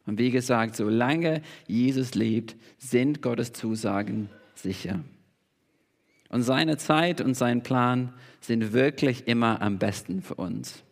Und 0.10 0.18
wie 0.18 0.32
gesagt, 0.32 0.76
solange 0.76 1.44
Jesus 1.68 2.16
lebt, 2.16 2.56
sind 2.80 3.22
Gottes 3.22 3.54
Zusagen 3.54 4.30
sicher. 4.56 5.02
Und 6.30 6.42
seine 6.42 6.78
Zeit 6.78 7.22
und 7.22 7.36
sein 7.36 7.62
Plan 7.62 8.12
sind 8.42 8.74
wirklich 8.74 9.28
immer 9.28 9.62
am 9.62 9.78
besten 9.78 10.24
für 10.24 10.34
uns. 10.34 10.84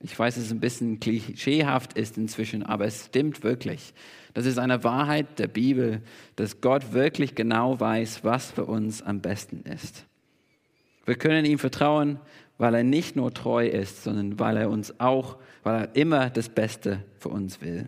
Ich 0.00 0.18
weiß, 0.18 0.38
es 0.38 0.50
ein 0.50 0.58
bisschen 0.58 1.00
klischeehaft 1.00 1.92
ist 1.98 2.16
inzwischen, 2.16 2.62
aber 2.62 2.86
es 2.86 3.06
stimmt 3.06 3.44
wirklich. 3.44 3.92
Das 4.32 4.46
ist 4.46 4.58
eine 4.58 4.82
Wahrheit 4.84 5.38
der 5.38 5.48
Bibel, 5.48 6.00
dass 6.36 6.62
Gott 6.62 6.94
wirklich 6.94 7.34
genau 7.34 7.78
weiß, 7.78 8.24
was 8.24 8.50
für 8.50 8.64
uns 8.64 9.02
am 9.02 9.20
besten 9.20 9.64
ist. 9.70 10.06
Wir 11.04 11.16
können 11.16 11.44
ihm 11.44 11.58
vertrauen, 11.58 12.18
weil 12.56 12.74
er 12.74 12.84
nicht 12.84 13.16
nur 13.16 13.34
treu 13.34 13.66
ist, 13.66 14.02
sondern 14.02 14.38
weil 14.38 14.56
er 14.56 14.70
uns 14.70 14.98
auch, 14.98 15.36
weil 15.62 15.82
er 15.82 15.94
immer 15.94 16.30
das 16.30 16.48
Beste 16.48 17.04
für 17.18 17.28
uns 17.28 17.60
will. 17.60 17.86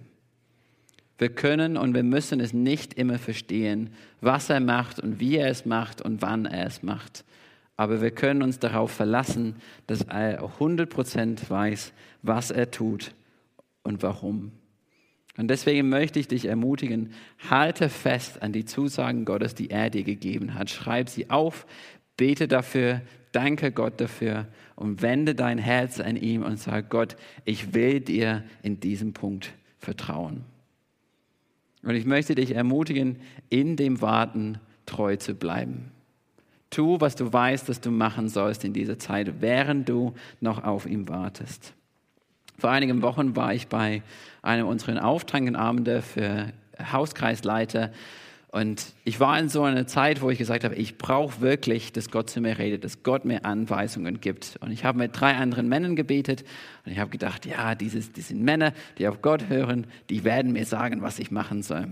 Wir 1.19 1.29
können 1.29 1.77
und 1.77 1.95
wir 1.95 2.03
müssen 2.03 2.41
es 2.41 2.53
nicht 2.53 2.95
immer 2.95 3.19
verstehen, 3.19 3.91
was 4.21 4.51
er 4.51 4.61
macht 4.61 4.99
und 4.99 5.21
wie 5.21 5.37
er 5.37 5.49
es 5.49 5.65
macht 5.65 6.03
und 6.03 6.23
wann 6.23 6.45
er 6.47 6.67
es 6.67 6.83
macht. 6.83 7.25
Aber 7.77 8.01
wir 8.01 8.11
können 8.11 8.43
uns 8.43 8.59
darauf 8.59 8.91
verlassen, 8.91 9.57
dass 9.87 10.03
er 10.03 10.43
100% 10.59 11.49
weiß, 11.49 11.93
was 12.23 12.51
er 12.51 12.71
tut 12.71 13.13
und 13.83 14.03
warum. 14.03 14.53
Und 15.37 15.49
deswegen 15.49 15.89
möchte 15.89 16.21
ich 16.21 16.29
dich 16.29 16.45
ermutigen, 16.47 17.13
halte 17.51 17.89
fest 17.89 18.43
an 18.43 18.53
die 18.53 18.65
Zusagen 18.65 19.25
Gottes, 19.25 19.55
die 19.55 19.71
er 19.71 19.91
dir 19.91 20.05
gegeben 20.05 20.55
hat. 20.55 20.71
Schreib 20.71 21.09
sie 21.09 21.31
auf, 21.31 21.67
bete 22.17 22.47
dafür, 22.47 23.03
danke 23.33 23.73
Gott 23.73 24.01
dafür 24.01 24.47
und 24.77 25.03
wende 25.03 25.35
dein 25.35 25.59
Herz 25.59 25.99
an 25.99 26.17
ihm 26.17 26.45
und 26.45 26.59
sag 26.59 26.89
Gott, 26.91 27.17
ich 27.45 27.75
will 27.75 28.01
dir 28.01 28.45
in 28.63 28.79
diesem 28.79 29.13
Punkt 29.13 29.53
vertrauen. 29.79 30.45
Und 31.85 31.95
ich 31.95 32.07
möchte 32.07 32.35
dich 32.35 32.55
ermutigen, 32.55 33.17
in 33.51 33.77
dem 33.77 34.01
Warten 34.01 34.59
treu 34.87 35.17
zu 35.17 35.35
bleiben. 35.35 35.91
Tu, 36.71 37.01
was 37.01 37.15
du 37.15 37.33
weißt, 37.33 37.69
dass 37.69 37.81
du 37.81 37.91
machen 37.91 38.29
sollst 38.29 38.65
in 38.65 38.73
dieser 38.73 38.99
Zeit, 38.99 39.41
während 39.41 39.89
du 39.89 40.15
noch 40.41 40.65
auf 40.65 40.87
ihm 40.87 41.09
wartest. 41.09 41.75
Vor 42.59 42.71
einigen 42.71 43.03
Wochen 43.03 43.37
war 43.37 43.55
ich 43.55 43.69
bei 43.69 44.03
einem 44.43 44.67
unserer 44.67 45.05
Auftankenabende 45.05 46.03
für 46.03 46.53
Hauskreisleiter 46.93 47.93
und 48.55 48.95
ich 49.03 49.19
war 49.19 49.37
in 49.37 49.49
so 49.49 49.65
einer 49.65 49.89
Zeit, 49.89 50.23
wo 50.23 50.31
ich 50.31 50.39
gesagt 50.39 50.63
habe, 50.63 50.77
ich 50.77 50.97
brauche 50.97 51.41
wirklich, 51.41 51.93
dass 51.93 52.09
Gott 52.09 52.31
zu 52.31 52.41
mir 52.41 52.57
redet, 52.57 52.85
dass 52.85 53.03
Gott 53.03 53.25
mir 53.25 53.45
Anweisungen 53.45 54.21
gibt. 54.21 54.59
Und 54.61 54.71
ich 54.71 54.85
habe 54.85 54.97
mit 54.97 55.19
drei 55.19 55.35
anderen 55.35 55.69
Männern 55.69 55.97
gebetet 55.97 56.45
und 56.87 56.93
ich 56.93 57.01
habe 57.01 57.11
gedacht, 57.11 57.47
ja, 57.47 57.75
dieses, 57.75 58.13
die 58.13 58.21
sind 58.21 58.43
Männer, 58.43 58.73
die 58.97 59.09
auf 59.09 59.23
Gott 59.23 59.49
hören, 59.49 59.89
die 60.09 60.23
werden 60.23 60.53
mir 60.53 60.67
sagen, 60.67 61.03
was 61.03 61.19
ich 61.19 61.33
machen 61.33 61.65
soll. 61.65 61.89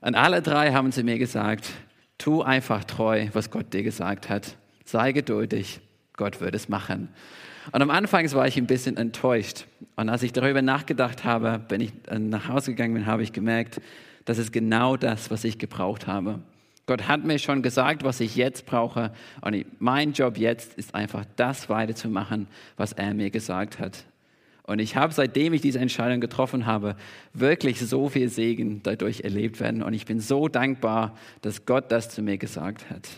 Und 0.00 0.14
alle 0.14 0.40
drei 0.40 0.72
haben 0.72 0.90
zu 0.90 1.02
mir 1.02 1.18
gesagt, 1.18 1.68
tu 2.16 2.40
einfach 2.40 2.84
treu, 2.84 3.26
was 3.34 3.50
Gott 3.50 3.74
dir 3.74 3.82
gesagt 3.82 4.30
hat. 4.30 4.56
Sei 4.86 5.12
geduldig, 5.12 5.80
Gott 6.16 6.40
wird 6.40 6.54
es 6.54 6.70
machen. 6.70 7.10
Und 7.72 7.82
am 7.82 7.90
Anfang 7.90 8.32
war 8.32 8.48
ich 8.48 8.56
ein 8.56 8.66
bisschen 8.66 8.96
enttäuscht. 8.96 9.66
Und 9.96 10.08
als 10.08 10.22
ich 10.22 10.32
darüber 10.32 10.62
nachgedacht 10.62 11.24
habe, 11.24 11.60
wenn 11.68 11.82
ich 11.82 11.92
nach 12.10 12.48
Hause 12.48 12.70
gegangen 12.70 12.94
bin, 12.94 13.04
habe 13.04 13.22
ich 13.22 13.34
gemerkt, 13.34 13.82
das 14.24 14.38
ist 14.38 14.52
genau 14.52 14.96
das, 14.96 15.30
was 15.30 15.44
ich 15.44 15.58
gebraucht 15.58 16.06
habe. 16.06 16.40
Gott 16.86 17.08
hat 17.08 17.24
mir 17.24 17.38
schon 17.38 17.62
gesagt, 17.62 18.04
was 18.04 18.20
ich 18.20 18.36
jetzt 18.36 18.66
brauche. 18.66 19.12
Und 19.40 19.64
mein 19.80 20.12
Job 20.12 20.36
jetzt 20.36 20.74
ist 20.74 20.94
einfach 20.94 21.24
das 21.36 21.68
weiterzumachen, 21.68 22.46
was 22.76 22.92
er 22.92 23.14
mir 23.14 23.30
gesagt 23.30 23.78
hat. 23.78 24.04
Und 24.66 24.78
ich 24.78 24.96
habe, 24.96 25.12
seitdem 25.12 25.52
ich 25.52 25.60
diese 25.60 25.78
Entscheidung 25.78 26.20
getroffen 26.20 26.64
habe, 26.64 26.96
wirklich 27.34 27.80
so 27.80 28.08
viel 28.08 28.28
Segen 28.30 28.80
dadurch 28.82 29.20
erlebt 29.20 29.60
werden. 29.60 29.82
Und 29.82 29.92
ich 29.92 30.06
bin 30.06 30.20
so 30.20 30.48
dankbar, 30.48 31.16
dass 31.42 31.66
Gott 31.66 31.92
das 31.92 32.08
zu 32.08 32.22
mir 32.22 32.38
gesagt 32.38 32.88
hat. 32.90 33.08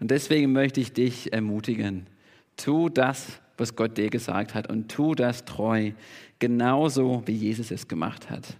Und 0.00 0.10
deswegen 0.10 0.52
möchte 0.52 0.80
ich 0.80 0.92
dich 0.92 1.32
ermutigen, 1.32 2.06
tu 2.56 2.88
das, 2.88 3.40
was 3.58 3.76
Gott 3.76 3.96
dir 3.96 4.10
gesagt 4.10 4.54
hat 4.54 4.68
und 4.68 4.90
tu 4.90 5.14
das 5.14 5.44
treu, 5.44 5.92
genauso 6.38 7.22
wie 7.26 7.32
Jesus 7.32 7.70
es 7.70 7.88
gemacht 7.88 8.30
hat. 8.30 8.56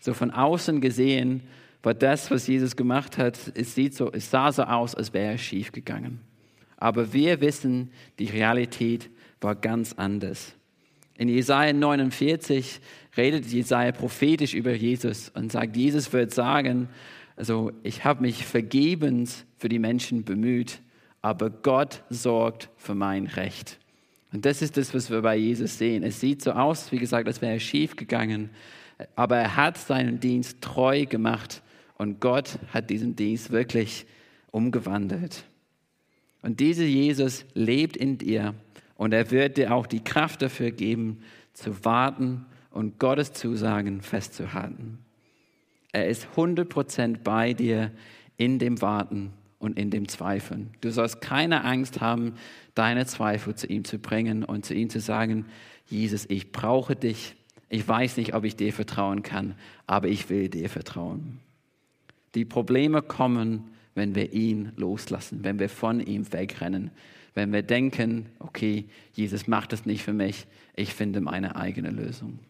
So 0.00 0.14
von 0.14 0.30
außen 0.30 0.80
gesehen 0.80 1.42
war 1.82 1.94
das, 1.94 2.30
was 2.30 2.46
Jesus 2.46 2.76
gemacht 2.76 3.18
hat, 3.18 3.38
es, 3.54 3.74
sieht 3.74 3.94
so, 3.94 4.10
es 4.12 4.30
sah 4.30 4.50
so 4.52 4.64
aus, 4.64 4.94
als 4.94 5.12
wäre 5.12 5.34
es 5.34 5.40
schief 5.40 5.72
gegangen. 5.72 6.20
Aber 6.76 7.12
wir 7.12 7.40
wissen, 7.40 7.90
die 8.18 8.26
Realität 8.26 9.10
war 9.40 9.54
ganz 9.54 9.94
anders. 9.94 10.54
In 11.16 11.28
Jesaja 11.28 11.72
49 11.72 12.80
redet 13.16 13.46
Jesaja 13.46 13.92
prophetisch 13.92 14.54
über 14.54 14.72
Jesus 14.72 15.28
und 15.30 15.52
sagt, 15.52 15.76
Jesus 15.76 16.12
wird 16.12 16.32
sagen, 16.32 16.88
also 17.36 17.72
ich 17.82 18.04
habe 18.04 18.22
mich 18.22 18.44
vergebens 18.44 19.44
für 19.56 19.68
die 19.68 19.78
Menschen 19.78 20.24
bemüht, 20.24 20.80
aber 21.22 21.50
Gott 21.50 22.02
sorgt 22.08 22.70
für 22.76 22.94
mein 22.94 23.26
Recht. 23.26 23.78
Und 24.32 24.46
das 24.46 24.62
ist 24.62 24.76
das, 24.76 24.94
was 24.94 25.10
wir 25.10 25.20
bei 25.22 25.36
Jesus 25.36 25.76
sehen. 25.76 26.02
Es 26.02 26.20
sieht 26.20 26.42
so 26.42 26.52
aus, 26.52 26.92
wie 26.92 26.98
gesagt, 26.98 27.26
als 27.26 27.42
wäre 27.42 27.54
er 27.54 27.60
schief 27.60 27.96
gegangen, 27.96 28.50
aber 29.16 29.36
er 29.36 29.56
hat 29.56 29.78
seinen 29.78 30.20
Dienst 30.20 30.60
treu 30.60 31.06
gemacht 31.06 31.62
und 31.96 32.20
Gott 32.20 32.58
hat 32.72 32.90
diesen 32.90 33.16
Dienst 33.16 33.50
wirklich 33.50 34.06
umgewandelt. 34.50 35.44
Und 36.42 36.60
dieser 36.60 36.84
Jesus 36.84 37.44
lebt 37.54 37.96
in 37.96 38.18
dir 38.18 38.54
und 38.96 39.12
er 39.12 39.30
wird 39.30 39.56
dir 39.56 39.74
auch 39.74 39.86
die 39.86 40.02
Kraft 40.02 40.42
dafür 40.42 40.70
geben, 40.70 41.22
zu 41.52 41.84
warten 41.84 42.46
und 42.70 42.98
Gottes 42.98 43.32
Zusagen 43.32 44.00
festzuhalten. 44.00 44.98
Er 45.92 46.08
ist 46.08 46.28
100% 46.36 47.18
bei 47.24 47.52
dir 47.52 47.90
in 48.36 48.58
dem 48.58 48.80
Warten 48.80 49.32
und 49.58 49.78
in 49.78 49.90
dem 49.90 50.08
Zweifeln. 50.08 50.70
Du 50.80 50.90
sollst 50.90 51.20
keine 51.20 51.64
Angst 51.64 52.00
haben, 52.00 52.34
deine 52.74 53.06
Zweifel 53.06 53.54
zu 53.54 53.66
ihm 53.66 53.84
zu 53.84 53.98
bringen 53.98 54.44
und 54.44 54.64
zu 54.64 54.74
ihm 54.74 54.88
zu 54.88 55.00
sagen, 55.00 55.46
Jesus, 55.86 56.26
ich 56.28 56.52
brauche 56.52 56.96
dich. 56.96 57.34
Ich 57.70 57.86
weiß 57.86 58.16
nicht, 58.16 58.34
ob 58.34 58.44
ich 58.44 58.56
dir 58.56 58.72
vertrauen 58.72 59.22
kann, 59.22 59.54
aber 59.86 60.08
ich 60.08 60.28
will 60.28 60.48
dir 60.48 60.68
vertrauen. 60.68 61.38
Die 62.34 62.44
Probleme 62.44 63.00
kommen, 63.00 63.70
wenn 63.94 64.14
wir 64.16 64.32
ihn 64.32 64.72
loslassen, 64.76 65.44
wenn 65.44 65.60
wir 65.60 65.68
von 65.68 66.00
ihm 66.00 66.32
wegrennen, 66.32 66.90
wenn 67.34 67.52
wir 67.52 67.62
denken, 67.62 68.26
okay, 68.40 68.86
Jesus 69.12 69.46
macht 69.46 69.72
es 69.72 69.86
nicht 69.86 70.02
für 70.02 70.12
mich, 70.12 70.46
ich 70.74 70.94
finde 70.94 71.20
meine 71.20 71.54
eigene 71.54 71.90
Lösung. 71.90 72.40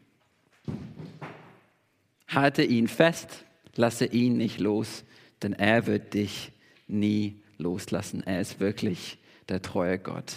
Halte 2.26 2.62
ihn 2.62 2.88
fest, 2.88 3.44
lasse 3.76 4.06
ihn 4.06 4.38
nicht 4.38 4.58
los, 4.58 5.04
denn 5.42 5.52
er 5.52 5.86
wird 5.86 6.14
dich 6.14 6.50
nie 6.88 7.36
loslassen. 7.58 8.22
Er 8.24 8.40
ist 8.40 8.58
wirklich 8.58 9.18
der 9.50 9.60
treue 9.60 9.98
Gott. 9.98 10.32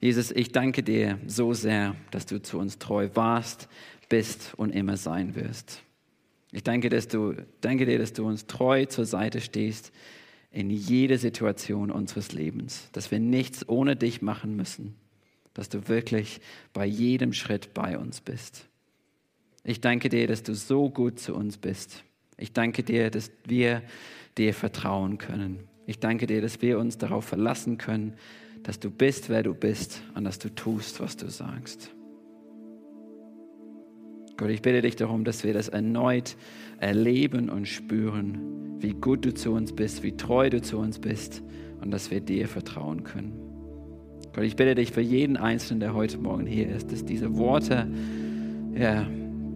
Jesus, 0.00 0.30
ich 0.30 0.52
danke 0.52 0.82
dir 0.82 1.18
so 1.26 1.54
sehr, 1.54 1.96
dass 2.10 2.26
du 2.26 2.40
zu 2.40 2.58
uns 2.58 2.78
treu 2.78 3.08
warst, 3.14 3.68
bist 4.08 4.52
und 4.56 4.70
immer 4.70 4.96
sein 4.96 5.34
wirst. 5.34 5.82
Ich 6.52 6.62
danke, 6.62 6.88
dass 6.88 7.08
du, 7.08 7.34
danke 7.60 7.86
dir, 7.86 7.98
dass 7.98 8.12
du 8.12 8.26
uns 8.26 8.46
treu 8.46 8.84
zur 8.86 9.06
Seite 9.06 9.40
stehst 9.40 9.92
in 10.52 10.70
jede 10.70 11.18
Situation 11.18 11.90
unseres 11.90 12.32
Lebens, 12.32 12.88
dass 12.92 13.10
wir 13.10 13.18
nichts 13.18 13.68
ohne 13.68 13.96
dich 13.96 14.22
machen 14.22 14.54
müssen, 14.54 14.94
dass 15.52 15.68
du 15.68 15.88
wirklich 15.88 16.40
bei 16.72 16.86
jedem 16.86 17.32
Schritt 17.32 17.74
bei 17.74 17.98
uns 17.98 18.20
bist. 18.20 18.68
Ich 19.64 19.80
danke 19.80 20.08
dir, 20.10 20.28
dass 20.28 20.42
du 20.42 20.54
so 20.54 20.90
gut 20.90 21.18
zu 21.18 21.34
uns 21.34 21.56
bist. 21.56 22.04
Ich 22.36 22.52
danke 22.52 22.84
dir, 22.84 23.10
dass 23.10 23.32
wir 23.46 23.82
dir 24.38 24.54
vertrauen 24.54 25.18
können. 25.18 25.68
Ich 25.86 25.98
danke 25.98 26.26
dir, 26.26 26.40
dass 26.40 26.62
wir 26.62 26.78
uns 26.78 26.98
darauf 26.98 27.24
verlassen 27.24 27.78
können, 27.78 28.14
dass 28.64 28.80
du 28.80 28.90
bist, 28.90 29.28
wer 29.28 29.42
du 29.42 29.54
bist 29.54 30.02
und 30.14 30.24
dass 30.24 30.38
du 30.38 30.52
tust, 30.52 31.00
was 31.00 31.16
du 31.16 31.28
sagst. 31.28 31.94
Gott, 34.36 34.50
ich 34.50 34.62
bitte 34.62 34.82
dich 34.82 34.96
darum, 34.96 35.22
dass 35.22 35.44
wir 35.44 35.52
das 35.52 35.68
erneut 35.68 36.36
erleben 36.80 37.50
und 37.50 37.68
spüren, 37.68 38.80
wie 38.80 38.94
gut 38.94 39.24
du 39.24 39.32
zu 39.32 39.52
uns 39.52 39.72
bist, 39.72 40.02
wie 40.02 40.16
treu 40.16 40.50
du 40.50 40.60
zu 40.60 40.78
uns 40.78 40.98
bist 40.98 41.42
und 41.80 41.92
dass 41.92 42.10
wir 42.10 42.20
dir 42.20 42.48
vertrauen 42.48 43.04
können. 43.04 43.38
Gott, 44.34 44.44
ich 44.44 44.56
bitte 44.56 44.74
dich 44.74 44.90
für 44.90 45.02
jeden 45.02 45.36
Einzelnen, 45.36 45.80
der 45.80 45.94
heute 45.94 46.18
Morgen 46.18 46.46
hier 46.46 46.68
ist, 46.68 46.90
dass 46.90 47.04
diese 47.04 47.36
Worte, 47.36 47.86
ja, 48.76 49.06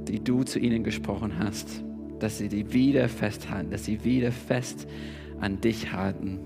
die 0.07 0.23
du 0.23 0.45
zu 0.45 0.61
ihnen 0.61 0.85
gesprochen 0.85 1.39
hast, 1.39 1.83
dass 2.21 2.39
sie 2.39 2.49
die 2.49 2.73
wieder 2.73 3.09
festhalten, 3.09 3.71
dass 3.71 3.87
sie 3.87 4.05
wieder 4.05 4.31
fest 4.31 4.87
an 5.41 5.61
dich 5.61 5.93
halten 5.93 6.39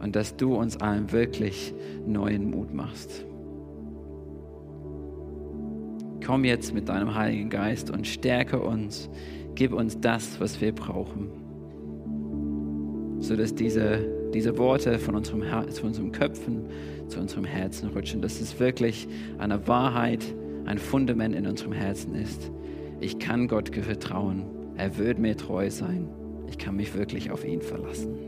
und 0.00 0.16
dass 0.16 0.36
du 0.36 0.54
uns 0.54 0.76
allen 0.76 1.12
wirklich 1.12 1.74
neuen 2.06 2.50
Mut 2.50 2.72
machst 2.72 3.24
komm 6.28 6.44
jetzt 6.44 6.74
mit 6.74 6.90
deinem 6.90 7.14
Heiligen 7.14 7.48
Geist 7.48 7.90
und 7.90 8.06
stärke 8.06 8.60
uns, 8.60 9.08
gib 9.54 9.72
uns 9.72 9.98
das, 9.98 10.38
was 10.38 10.60
wir 10.60 10.74
brauchen, 10.74 11.30
sodass 13.20 13.54
diese, 13.54 14.06
diese 14.34 14.58
Worte 14.58 14.98
von 14.98 15.14
unserem, 15.14 15.42
von 15.42 15.86
unserem 15.86 16.12
Köpfen 16.12 16.66
zu 17.06 17.18
unserem 17.18 17.46
Herzen 17.46 17.88
rutschen, 17.88 18.20
dass 18.20 18.42
es 18.42 18.60
wirklich 18.60 19.08
eine 19.38 19.66
Wahrheit, 19.66 20.22
ein 20.66 20.76
Fundament 20.76 21.34
in 21.34 21.46
unserem 21.46 21.72
Herzen 21.72 22.14
ist. 22.14 22.50
Ich 23.00 23.18
kann 23.18 23.48
Gott 23.48 23.74
vertrauen, 23.74 24.44
er 24.76 24.98
wird 24.98 25.18
mir 25.18 25.34
treu 25.34 25.70
sein, 25.70 26.10
ich 26.46 26.58
kann 26.58 26.76
mich 26.76 26.94
wirklich 26.94 27.30
auf 27.30 27.42
ihn 27.42 27.62
verlassen. 27.62 28.27